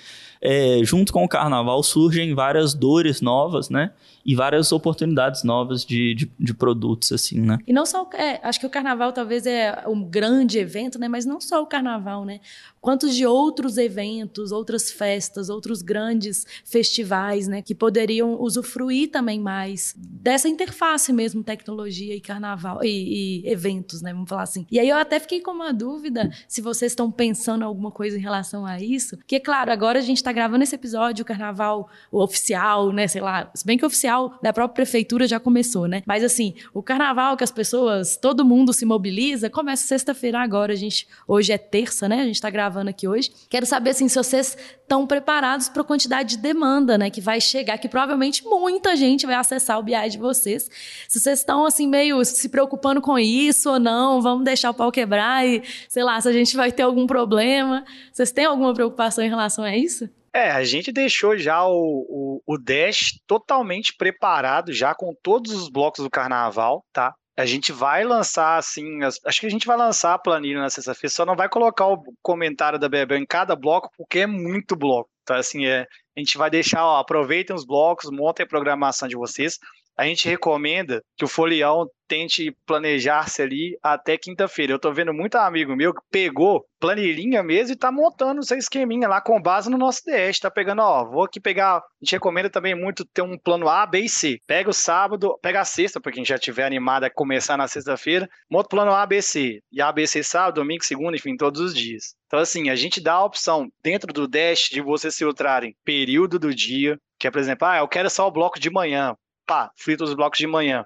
[0.41, 3.93] é, junto com o carnaval surgem várias dores novas, né?
[4.27, 7.59] E várias oportunidades novas de, de, de produtos, assim, né?
[7.65, 11.07] E não só, é, acho que o carnaval talvez é um grande evento, né?
[11.07, 12.41] Mas não só o carnaval, né?
[12.81, 17.63] Quantos de outros eventos, outras festas, outros grandes festivais, né?
[17.63, 24.13] Que poderiam usufruir também mais dessa interface mesmo, tecnologia e carnaval e, e eventos, né?
[24.13, 24.67] Vamos falar assim.
[24.71, 28.21] E aí eu até fiquei com uma dúvida se vocês estão pensando alguma coisa em
[28.21, 29.17] relação a isso.
[29.17, 33.07] Porque, claro, agora a gente está gravando esse episódio, o carnaval o oficial, né?
[33.07, 36.03] Sei lá, se bem que oficial da própria prefeitura já começou, né?
[36.07, 40.73] Mas assim, o carnaval que as pessoas, todo mundo se mobiliza, começa sexta-feira agora.
[40.73, 42.21] A gente, hoje é terça, né?
[42.21, 43.31] A gente está gravando aqui hoje.
[43.49, 47.11] Quero saber assim, se vocês estão preparados para a quantidade de demanda, né?
[47.11, 50.71] Que vai chegar, que provavelmente muita gente vai acessar o BI de vocês.
[51.09, 54.91] Se vocês estão assim, meio se preocupando com isso ou não, vamos deixar o pau
[54.93, 57.85] quebrar e, sei lá, se a gente vai ter algum problema.
[58.13, 60.09] Vocês têm alguma preocupação em relação a isso?
[60.37, 65.71] É, a gente deixou já o, o, o Dash totalmente preparado, já com todos os
[65.71, 67.15] blocos do carnaval, tá?
[67.39, 71.09] A gente vai lançar, assim, acho que a gente vai lançar a planilha na sexta-feira,
[71.09, 75.09] só não vai colocar o comentário da Bebel em cada bloco, porque é muito bloco,
[75.25, 75.39] tá?
[75.39, 79.59] Assim, é, a gente vai deixar, ó, aproveitem os blocos, montem a programação de vocês.
[79.97, 84.73] A gente recomenda que o folião tente planejar-se ali até quinta-feira.
[84.73, 89.09] Eu tô vendo muito amigo meu que pegou planilhinha mesmo e tá montando seu esqueminha
[89.09, 90.39] lá com base no nosso DS.
[90.39, 91.79] Tá pegando, ó, vou aqui pegar.
[91.79, 94.39] A gente recomenda também muito ter um plano A, B e C.
[94.47, 98.29] Pega o sábado, pega a sexta, para quem já tiver animado a começar na sexta-feira,
[98.51, 99.61] monta o plano A, B, C.
[99.73, 102.15] E A, B, C sábado, domingo, segunda, enfim, todos os dias.
[102.27, 106.55] Então, assim, a gente dá a opção dentro do Dash de vocês filtrarem período do
[106.55, 109.17] dia, que é, por exemplo, ah, eu quero só o bloco de manhã.
[109.47, 110.85] Pá, filtra os blocos de manhã.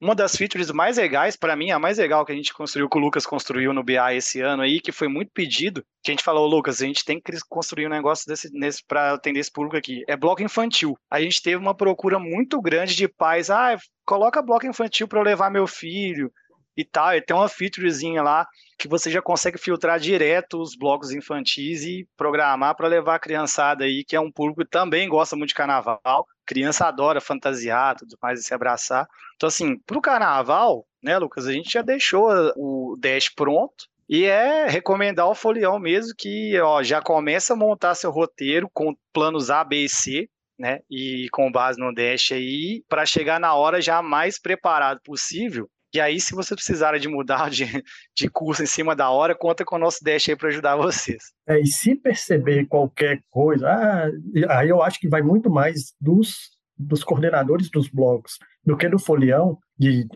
[0.00, 2.96] Uma das features mais legais, para mim, a mais legal que a gente construiu, que
[2.96, 6.24] o Lucas construiu no BI esse ano aí, que foi muito pedido, que a gente
[6.24, 8.50] falou, Lucas, a gente tem que construir um negócio desse,
[8.88, 10.02] para atender esse público aqui.
[10.08, 10.98] É bloco infantil.
[11.10, 15.24] A gente teve uma procura muito grande de pais, ah, coloca bloco infantil para eu
[15.24, 16.32] levar meu filho
[16.76, 17.14] e tal.
[17.14, 18.46] E tem uma featurezinha lá
[18.78, 23.84] que você já consegue filtrar direto os blocos infantis e programar para levar a criançada
[23.84, 26.26] aí, que é um público que também gosta muito de carnaval.
[26.46, 29.06] Criança adora fantasiar, tudo mais, e se abraçar.
[29.36, 33.88] Então, assim, para o carnaval, né, Lucas, a gente já deixou o Dash pronto.
[34.08, 38.92] E é recomendar o folião mesmo que ó, já começa a montar seu roteiro com
[39.12, 40.28] planos A, B e C,
[40.58, 40.80] né?
[40.90, 46.00] E com base no Dash aí, para chegar na hora já mais preparado possível e
[46.00, 47.64] aí, se você precisar de mudar de,
[48.16, 51.22] de curso em cima da hora, conta com o nosso Dash aí para ajudar vocês.
[51.48, 54.10] É, e se perceber qualquer coisa, ah,
[54.50, 58.98] aí eu acho que vai muito mais dos, dos coordenadores dos blogs do que do
[58.98, 59.58] folião.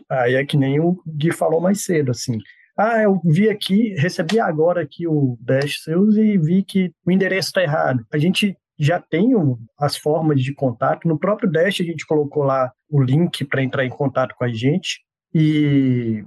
[0.09, 2.37] Aí é que nem o Gui falou mais cedo, assim.
[2.77, 7.49] Ah, eu vi aqui, recebi agora aqui o Dash seus e vi que o endereço
[7.49, 8.05] está errado.
[8.11, 9.31] A gente já tem
[9.79, 11.07] as formas de contato.
[11.07, 14.49] No próprio Dash a gente colocou lá o link para entrar em contato com a
[14.49, 15.04] gente
[15.37, 16.23] e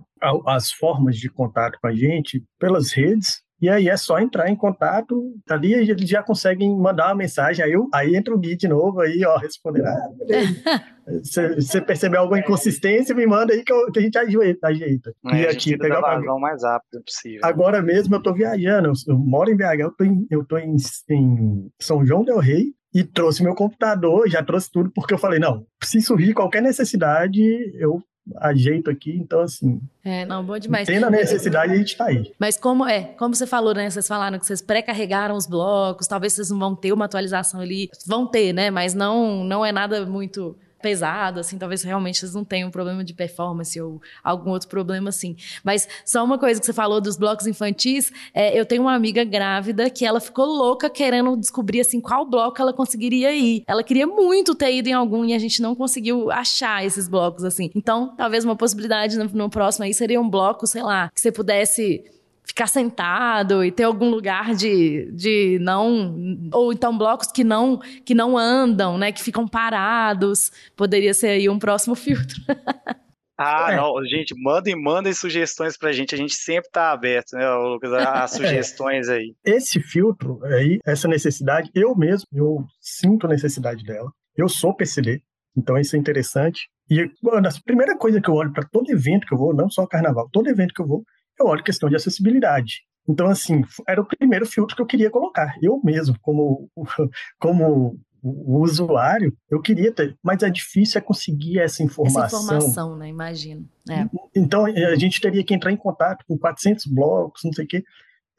[0.47, 3.40] as formas de contato com a gente pelas redes.
[3.61, 7.73] E aí é só entrar em contato, ali eles já conseguem mandar uma mensagem, aí,
[7.73, 10.85] eu, aí entra o Gui de novo, aí ó, responder, ah,
[11.25, 14.68] Se você perceber alguma inconsistência, me manda aí que, eu, que a gente ajeita.
[14.68, 15.12] ajeita.
[15.33, 17.40] É, e aqui, pegar o mais rápido possível.
[17.42, 20.57] Agora mesmo eu tô viajando, eu, eu moro em BH, eu tô, em, eu tô
[20.57, 20.77] em,
[21.11, 25.38] em São João del Rei, e trouxe meu computador, já trouxe tudo, porque eu falei,
[25.38, 27.40] não, se surgir qualquer necessidade,
[27.75, 28.01] eu
[28.37, 29.81] ajeito aqui, então assim.
[30.05, 30.87] É, não, bom demais.
[30.87, 32.33] Tendo a necessidade, a gente tá aí.
[32.38, 33.88] Mas como é, como você falou, né?
[33.88, 37.91] Vocês falaram que vocês pré-carregaram os blocos, talvez vocês não vão ter uma atualização ali.
[38.07, 38.71] Vão ter, né?
[38.71, 43.03] Mas não, não é nada muito pesado, assim, talvez realmente vocês não tenham um problema
[43.03, 45.37] de performance ou algum outro problema assim.
[45.64, 49.25] Mas só uma coisa que você falou dos blocos infantis, é, eu tenho uma amiga
[49.25, 53.64] grávida que ela ficou louca querendo descobrir assim qual bloco ela conseguiria ir.
[53.67, 57.45] Ela queria muito ter ido em algum e a gente não conseguiu achar esses blocos
[57.45, 57.71] assim.
[57.75, 61.33] Então, talvez uma possibilidade no, no próximo aí seria um bloco, sei lá, que você
[61.33, 62.05] pudesse
[62.49, 66.17] ficar sentado e ter algum lugar de, de não
[66.53, 71.49] ou então blocos que não que não andam, né, que ficam parados, poderia ser aí
[71.49, 72.37] um próximo filtro.
[73.41, 73.77] Ah, é.
[73.77, 76.13] não, gente, mandem, mandem sugestões pra gente.
[76.13, 79.33] A gente sempre tá aberto, né, Lucas, as sugestões aí.
[79.45, 84.11] Esse filtro aí, essa necessidade, eu mesmo, eu sinto a necessidade dela.
[84.37, 85.23] Eu sou PCD,
[85.57, 86.69] então isso é interessante.
[86.91, 89.87] E a primeira coisa que eu olho para todo evento que eu vou, não só
[89.87, 91.05] carnaval, todo evento que eu vou,
[91.40, 92.83] eu olho questão de acessibilidade.
[93.09, 95.55] Então, assim, era o primeiro filtro que eu queria colocar.
[95.62, 96.68] Eu mesmo, como,
[97.40, 102.24] como o usuário, eu queria ter, mas é difícil é conseguir essa informação.
[102.24, 103.09] Essa informação, né?
[103.09, 103.66] Imagino.
[103.88, 104.07] É.
[104.37, 107.85] Então, a gente teria que entrar em contato com 400 blocos, não sei o quê.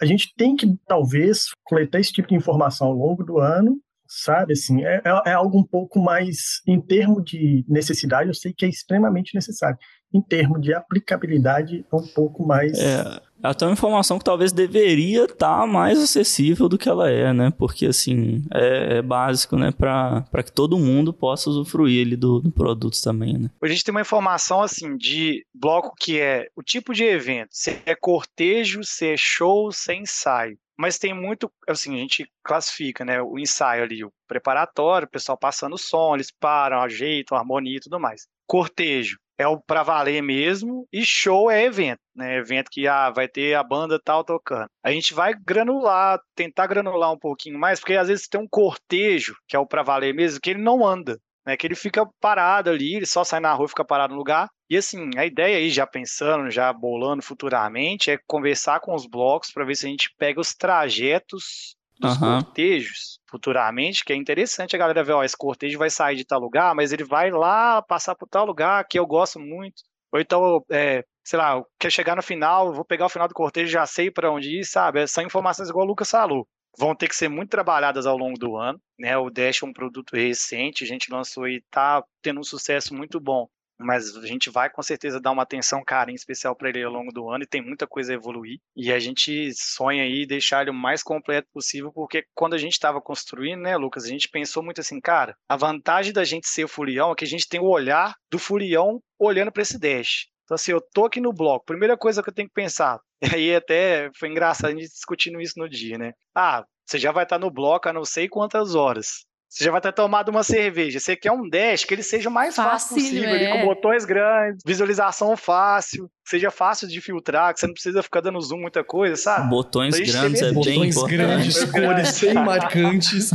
[0.02, 3.80] A gente tem que, talvez, coletar esse tipo de informação ao longo do ano,
[4.10, 4.54] sabe?
[4.54, 8.66] Assim, é, é, é algo um pouco mais, em termos de necessidade, eu sei que
[8.66, 9.78] é extremamente necessário.
[10.12, 12.78] Em termos de aplicabilidade, é um pouco mais...
[12.80, 17.10] É é até uma informação que talvez deveria estar tá mais acessível do que ela
[17.10, 17.52] é, né?
[17.58, 19.72] Porque, assim, é, é básico, né?
[19.72, 23.50] Para que todo mundo possa usufruir ali do, do produto também, né?
[23.64, 27.82] A gente tem uma informação, assim, de bloco que é o tipo de evento, se
[27.86, 30.58] é cortejo, se é show, se é ensaio.
[30.80, 33.22] Mas tem muito, assim, a gente classifica, né?
[33.22, 37.82] O ensaio ali, o preparatório, o pessoal passando o som, eles param, ajeitam, harmonia e
[37.82, 38.28] tudo mais.
[38.48, 42.38] Cortejo, é o para valer mesmo e show é evento, né?
[42.38, 44.70] Evento que ah, vai ter a banda tal tocando.
[44.82, 49.36] A gente vai granular, tentar granular um pouquinho mais, porque às vezes tem um cortejo,
[49.50, 51.58] que é o para valer mesmo, que ele não anda, né?
[51.58, 54.48] Que ele fica parado ali, ele só sai na rua e fica parado no lugar.
[54.70, 59.52] E assim, a ideia aí, já pensando, já bolando futuramente, é conversar com os blocos
[59.52, 62.44] para ver se a gente pega os trajetos dos uhum.
[62.44, 66.40] cortejos futuramente, que é interessante a galera ver, ó, esse cortejo vai sair de tal
[66.40, 69.82] lugar, mas ele vai lá passar por tal lugar que eu gosto muito.
[70.12, 73.72] Ou então, é, sei lá, quer chegar no final, vou pegar o final do cortejo,
[73.72, 75.06] já sei para onde ir, sabe?
[75.08, 76.48] São informações igual o Lucas falou.
[76.78, 79.18] Vão ter que ser muito trabalhadas ao longo do ano, né?
[79.18, 83.20] O Dash é um produto recente, a gente lançou e tá tendo um sucesso muito
[83.20, 83.48] bom
[83.80, 87.12] mas a gente vai com certeza dar uma atenção carinho especial para ele ao longo
[87.12, 88.60] do ano e tem muita coisa a evoluir.
[88.76, 92.74] E a gente sonha aí deixar ele o mais completo possível, porque quando a gente
[92.74, 96.66] estava construindo, né, Lucas, a gente pensou muito assim, cara, a vantagem da gente ser
[96.66, 100.28] o Furião é que a gente tem o olhar do Furião olhando para esse dash.
[100.44, 103.36] Então, assim, eu tô aqui no bloco, primeira coisa que eu tenho que pensar, e
[103.36, 106.14] aí até foi engraçado a gente discutindo isso no dia, né?
[106.36, 109.29] Ah, você já vai estar no bloco há não sei quantas horas.
[109.50, 111.00] Você já vai ter tomado uma cerveja.
[111.00, 113.34] Você quer um dash que ele seja o mais fácil, fácil possível, é.
[113.34, 118.22] ali, com botões grandes, visualização fácil, seja fácil de filtrar, que você não precisa ficar
[118.22, 119.50] dando zoom muita coisa, sabe?
[119.50, 123.32] Botões grandes é bem Botões grandes, cores bem marcantes.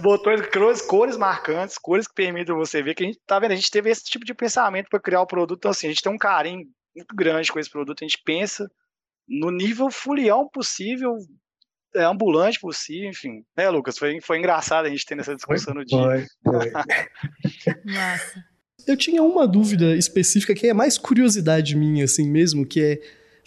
[0.00, 3.56] botões, cores, cores marcantes, cores que permitem você ver que a gente tá vendo, a
[3.56, 6.12] gente teve esse tipo de pensamento para criar o produto, então assim, a gente tem
[6.12, 8.70] um carinho muito grande com esse produto, a gente pensa
[9.28, 11.16] no nível fulião possível,
[11.94, 13.42] é, ambulante por si, enfim.
[13.56, 13.98] Né, Lucas?
[13.98, 16.26] Foi, foi engraçado a gente ter essa discussão foi, no dia.
[16.42, 17.74] Foi, foi.
[17.84, 18.44] Massa.
[18.86, 23.00] Eu tinha uma dúvida específica que é mais curiosidade minha, assim mesmo, que é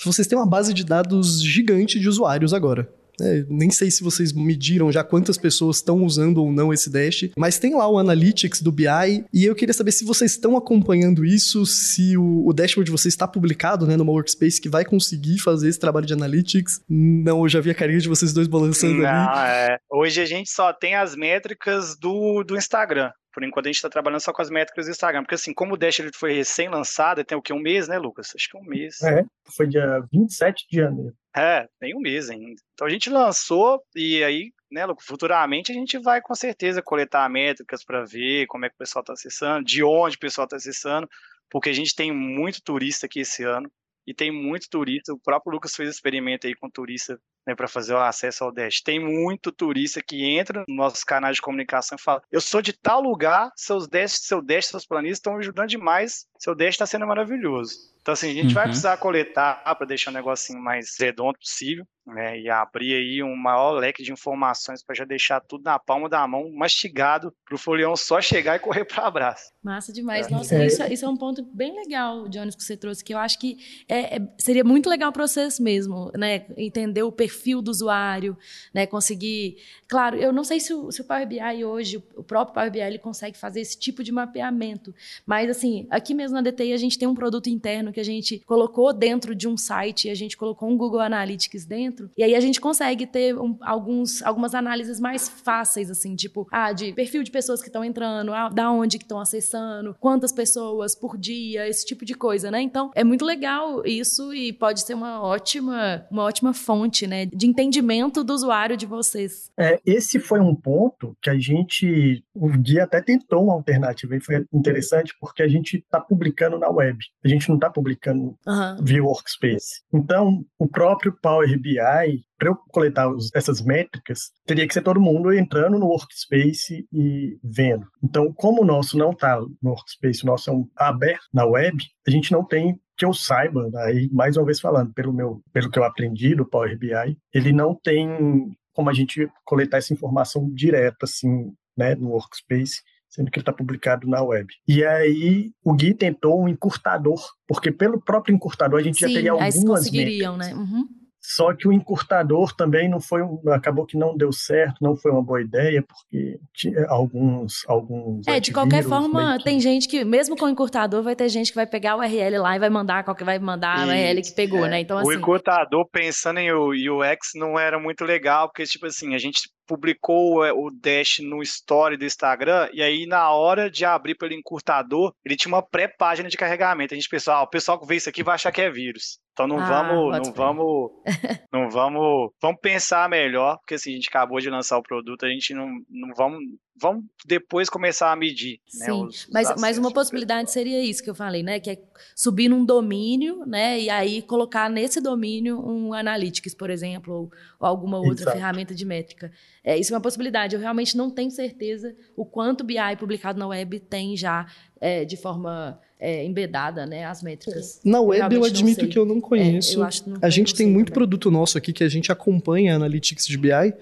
[0.04, 2.92] vocês têm uma base de dados gigante de usuários agora.
[3.22, 7.30] É, nem sei se vocês mediram já quantas pessoas estão usando ou não esse Dash,
[7.38, 11.24] mas tem lá o Analytics do BI e eu queria saber se vocês estão acompanhando
[11.24, 15.40] isso, se o, o dashboard de vocês está publicado né, numa workspace que vai conseguir
[15.40, 16.82] fazer esse trabalho de Analytics.
[16.90, 19.50] Não, eu já vi a carinha de vocês dois balançando Não, ali.
[19.50, 19.78] É.
[19.90, 23.12] Hoje a gente só tem as métricas do, do Instagram.
[23.34, 25.24] Por enquanto a gente está trabalhando só com as métricas do Instagram.
[25.24, 27.54] Porque assim, como o Dash ele foi recém-lançado, tem o que?
[27.54, 28.34] Um mês, né, Lucas?
[28.36, 29.02] Acho que é um mês.
[29.02, 29.24] É,
[29.56, 31.16] foi dia 27 de janeiro.
[31.36, 32.62] É, tem um mês ainda.
[32.74, 37.30] Então a gente lançou e aí, né, Lucas, futuramente a gente vai com certeza coletar
[37.30, 40.58] métricas para ver como é que o pessoal está acessando, de onde o pessoal está
[40.58, 41.08] acessando,
[41.50, 43.72] porque a gente tem muito turista aqui esse ano
[44.06, 45.14] e tem muito turista.
[45.14, 48.82] O próprio Lucas fez experimento aí com turista né, para fazer o acesso ao Dash.
[48.82, 52.74] Tem muito turista que entra nos nossos canais de comunicação e fala: Eu sou de
[52.74, 57.08] tal lugar, seus Dash, seu Dash, seus planistas estão ajudando demais, seu Dash está sendo
[57.08, 57.92] maravilhoso.
[58.02, 58.54] Então, assim, a gente uhum.
[58.54, 62.40] vai precisar coletar para deixar o negocinho mais redondo possível, né?
[62.40, 66.28] E abrir aí um maior leque de informações para já deixar tudo na palma da
[66.28, 69.52] mão, mastigado, para o folião só chegar e correr para abraço.
[69.64, 70.26] Massa demais.
[70.26, 70.32] É.
[70.32, 73.40] Nossa, isso, isso, é um ponto bem legal, Jones, que você trouxe, que eu acho
[73.40, 76.48] que é, é, seria muito legal para vocês mesmo, né?
[76.58, 77.31] Entender o perfil
[77.62, 78.38] do usuário,
[78.74, 78.86] né?
[78.86, 79.58] Conseguir.
[79.88, 82.80] Claro, eu não sei se o, se o Power BI hoje, o próprio Power BI,
[82.80, 84.94] ele consegue fazer esse tipo de mapeamento,
[85.26, 88.40] mas, assim, aqui mesmo na DTI a gente tem um produto interno que a gente
[88.40, 92.40] colocou dentro de um site, a gente colocou um Google Analytics dentro, e aí a
[92.40, 97.32] gente consegue ter um, alguns, algumas análises mais fáceis, assim, tipo, ah, de perfil de
[97.32, 101.86] pessoas que estão entrando, ah, da onde que estão acessando, quantas pessoas por dia, esse
[101.86, 102.62] tipo de coisa, né?
[102.62, 107.30] Então, é muito legal isso e pode ser uma ótima, uma ótima fonte, né, né?
[107.34, 109.52] De entendimento do usuário de vocês.
[109.58, 114.22] É, esse foi um ponto que a gente, o guia até tentou uma alternativa e
[114.22, 116.98] foi interessante porque a gente está publicando na web.
[117.24, 118.84] A gente não está publicando uhum.
[118.84, 119.82] via Workspace.
[119.94, 125.32] Então, o próprio Power BI para eu coletar essas métricas, teria que ser todo mundo
[125.32, 127.86] entrando no Workspace e vendo.
[128.04, 131.78] Então, como o nosso não está no Workspace, o nosso é um, aberto na web,
[132.08, 135.70] a gente não tem que eu saiba, aí mais uma vez falando, pelo meu, pelo
[135.70, 140.50] que eu aprendi do Power BI, ele não tem como a gente coletar essa informação
[140.52, 144.48] direta assim, né, no Workspace sendo que ele está publicado na web.
[144.66, 149.14] E aí o Gui tentou um encurtador, porque pelo próprio encurtador a gente Sim, já
[149.14, 150.58] teria algumas conseguiriam, métricas.
[150.58, 150.64] né?
[150.64, 151.01] Uhum.
[151.36, 153.22] Só que o encurtador também não foi,
[153.54, 158.28] acabou que não deu certo, não foi uma boa ideia, porque tinha alguns, alguns.
[158.28, 159.44] É, de qualquer forma, que...
[159.44, 162.42] tem gente que, mesmo com o encurtador, vai ter gente que vai pegar o URL
[162.42, 164.70] lá e vai mandar qualquer vai mandar o URL que pegou, é.
[164.70, 164.80] né?
[164.82, 165.10] Então, o assim.
[165.10, 170.42] O encurtador, pensando em UX, não era muito legal, porque, tipo assim, a gente publicou
[170.42, 175.38] o Dash no story do Instagram, e aí na hora de abrir pelo encurtador, ele
[175.38, 176.94] tinha uma pré-página de carregamento.
[176.94, 179.20] A gente pensou, ah, o pessoal que vê isso aqui vai achar que é vírus.
[179.34, 180.92] Então não ah, vamos, não vamos,
[181.52, 185.30] não vamos, vamos pensar melhor, porque assim, a gente acabou de lançar o produto, a
[185.30, 186.40] gente não, não vamos,
[186.76, 188.60] vamos depois começar a medir.
[188.74, 191.60] Né, Sim, os, os mas, mas uma possibilidade seria isso que eu falei, né?
[191.60, 191.78] Que é
[192.16, 193.80] subir num domínio, né?
[193.80, 198.38] E aí colocar nesse domínio um Analytics, por exemplo, ou, ou alguma outra Exato.
[198.38, 199.32] ferramenta de métrica.
[199.64, 200.56] É, isso é uma possibilidade.
[200.56, 204.48] Eu realmente não tenho certeza o quanto BI publicado na web tem já
[204.80, 207.80] é, de forma é, embedada, né, as métricas.
[207.86, 209.84] Na web eu, eu admito que eu não conheço.
[209.84, 210.96] É, eu não a gente tem muito também.
[210.96, 213.78] produto nosso aqui que a gente acompanha Analytics de BI, é,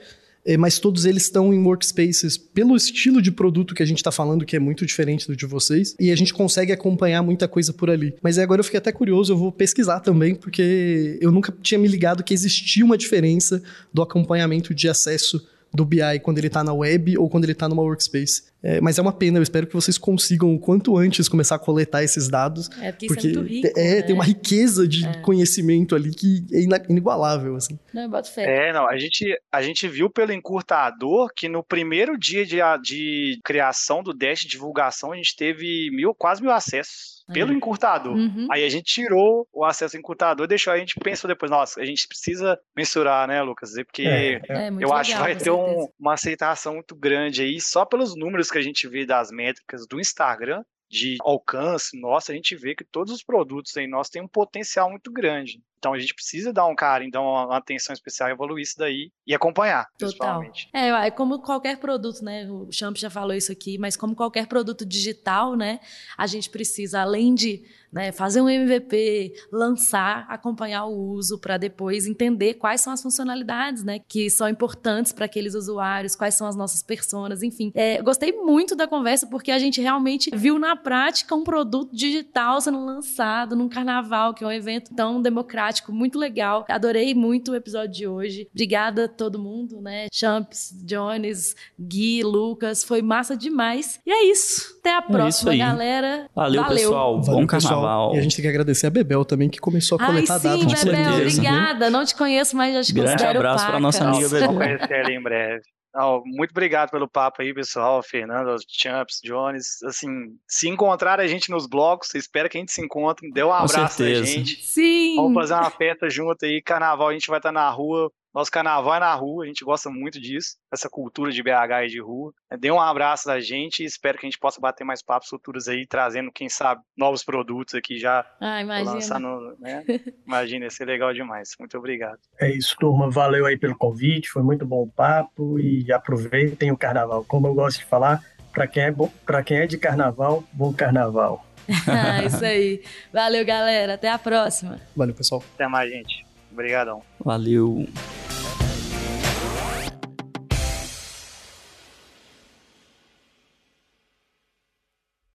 [0.57, 4.45] mas todos eles estão em workspaces pelo estilo de produto que a gente está falando,
[4.45, 7.89] que é muito diferente do de vocês, e a gente consegue acompanhar muita coisa por
[7.89, 8.15] ali.
[8.21, 11.87] Mas agora eu fiquei até curioso, eu vou pesquisar também, porque eu nunca tinha me
[11.87, 13.61] ligado que existia uma diferença
[13.93, 17.67] do acompanhamento de acesso do BI quando ele está na web ou quando ele está
[17.69, 18.49] numa workspace.
[18.61, 21.59] É, mas é uma pena, eu espero que vocês consigam o quanto antes começar a
[21.59, 22.69] coletar esses dados.
[22.81, 23.79] É, porque, porque isso é muito rico.
[23.79, 24.01] É, né?
[24.01, 25.21] tem uma riqueza de é.
[25.21, 26.59] conhecimento ali que é
[26.89, 27.79] inigualável, assim.
[27.93, 28.69] Não, eu boto fé.
[28.69, 33.39] É, não, a gente, a gente viu pelo encurtador que no primeiro dia de, de
[33.43, 38.15] criação do Dash, divulgação, a gente teve mil, quase mil acessos pelo encurtador.
[38.15, 38.47] Uhum.
[38.51, 41.81] Aí a gente tirou o acesso ao encurtador e deixou, a gente pensou depois, nossa,
[41.81, 43.73] a gente precisa mensurar, né, Lucas?
[43.85, 44.69] Porque é, é.
[44.79, 48.57] eu acho que vai ter um, uma aceitação muito grande aí, só pelos números que
[48.57, 53.13] a gente vê das métricas do Instagram, de alcance nossa, a gente vê que todos
[53.13, 55.61] os produtos aí nossos têm um potencial muito grande.
[55.79, 59.33] Então a gente precisa dar um carinho, dar uma atenção especial, evoluir isso daí e
[59.33, 60.43] acompanhar, Total.
[60.73, 62.49] É, é como qualquer produto, né?
[62.51, 65.79] O Champ já falou isso aqui, mas como qualquer produto digital, né?
[66.17, 72.07] A gente precisa, além de né, fazer um MVP, lançar, acompanhar o uso para depois
[72.07, 73.99] entender quais são as funcionalidades, né?
[74.07, 77.71] Que são importantes para aqueles usuários, quais são as nossas personas, enfim.
[77.73, 82.61] É, gostei muito da conversa porque a gente realmente viu na prática um produto digital
[82.61, 86.65] sendo lançado num carnaval, que é um evento tão democrático muito legal.
[86.69, 88.47] Adorei muito o episódio de hoje.
[88.51, 90.07] Obrigada a todo mundo, né?
[90.13, 92.83] Champs, Jones, Gui, Lucas.
[92.83, 93.99] Foi massa demais.
[94.05, 94.77] E é isso.
[94.79, 96.29] Até a é próxima, galera.
[96.35, 96.77] Valeu, Valeu.
[96.77, 97.21] pessoal.
[97.21, 97.59] Valeu, Bom carnaval.
[97.59, 97.78] Pessoal.
[98.13, 100.47] E a gente tem que agradecer a Bebel também, que começou a coletar Ai, sim,
[100.47, 100.79] dados.
[100.79, 101.89] Sim, Bebel, obrigada.
[101.89, 104.47] Não te conheço, mas já te Grande considero abraço para nossa amiga Bebel.
[104.47, 105.61] Vamos conhecer ela em breve.
[105.95, 108.03] Oh, muito obrigado pelo papo aí, pessoal.
[108.03, 109.81] Fernando, Champs, Jones.
[109.83, 110.07] Assim,
[110.47, 113.29] se encontrar a gente nos blocos, espero que a gente se encontre.
[113.31, 114.63] Dê um abraço na gente.
[114.63, 115.15] Sim.
[115.15, 116.61] Vamos fazer uma festa junto aí.
[116.61, 119.89] Carnaval, a gente vai estar na rua nosso carnaval é na rua, a gente gosta
[119.89, 122.33] muito disso, essa cultura de BH e de rua.
[122.57, 125.67] Dê um abraço da gente e espero que a gente possa bater mais papos futuros
[125.67, 128.25] aí, trazendo, quem sabe, novos produtos aqui já.
[128.39, 129.19] Ah, imagina.
[129.19, 129.83] No, né?
[130.25, 131.49] Imagina, ia ser legal demais.
[131.59, 132.19] Muito obrigado.
[132.39, 133.09] É isso, turma.
[133.09, 137.25] Valeu aí pelo convite, foi muito bom o papo e aproveitem o carnaval.
[137.25, 138.23] Como eu gosto de falar,
[138.53, 139.11] para quem, é bom,
[139.45, 141.45] quem é de carnaval, bom carnaval.
[141.87, 142.81] ah, isso aí.
[143.11, 143.95] Valeu, galera.
[143.95, 144.79] Até a próxima.
[144.95, 145.43] Valeu, pessoal.
[145.55, 146.25] Até mais, gente.
[146.51, 147.01] Obrigadão.
[147.19, 147.85] Valeu.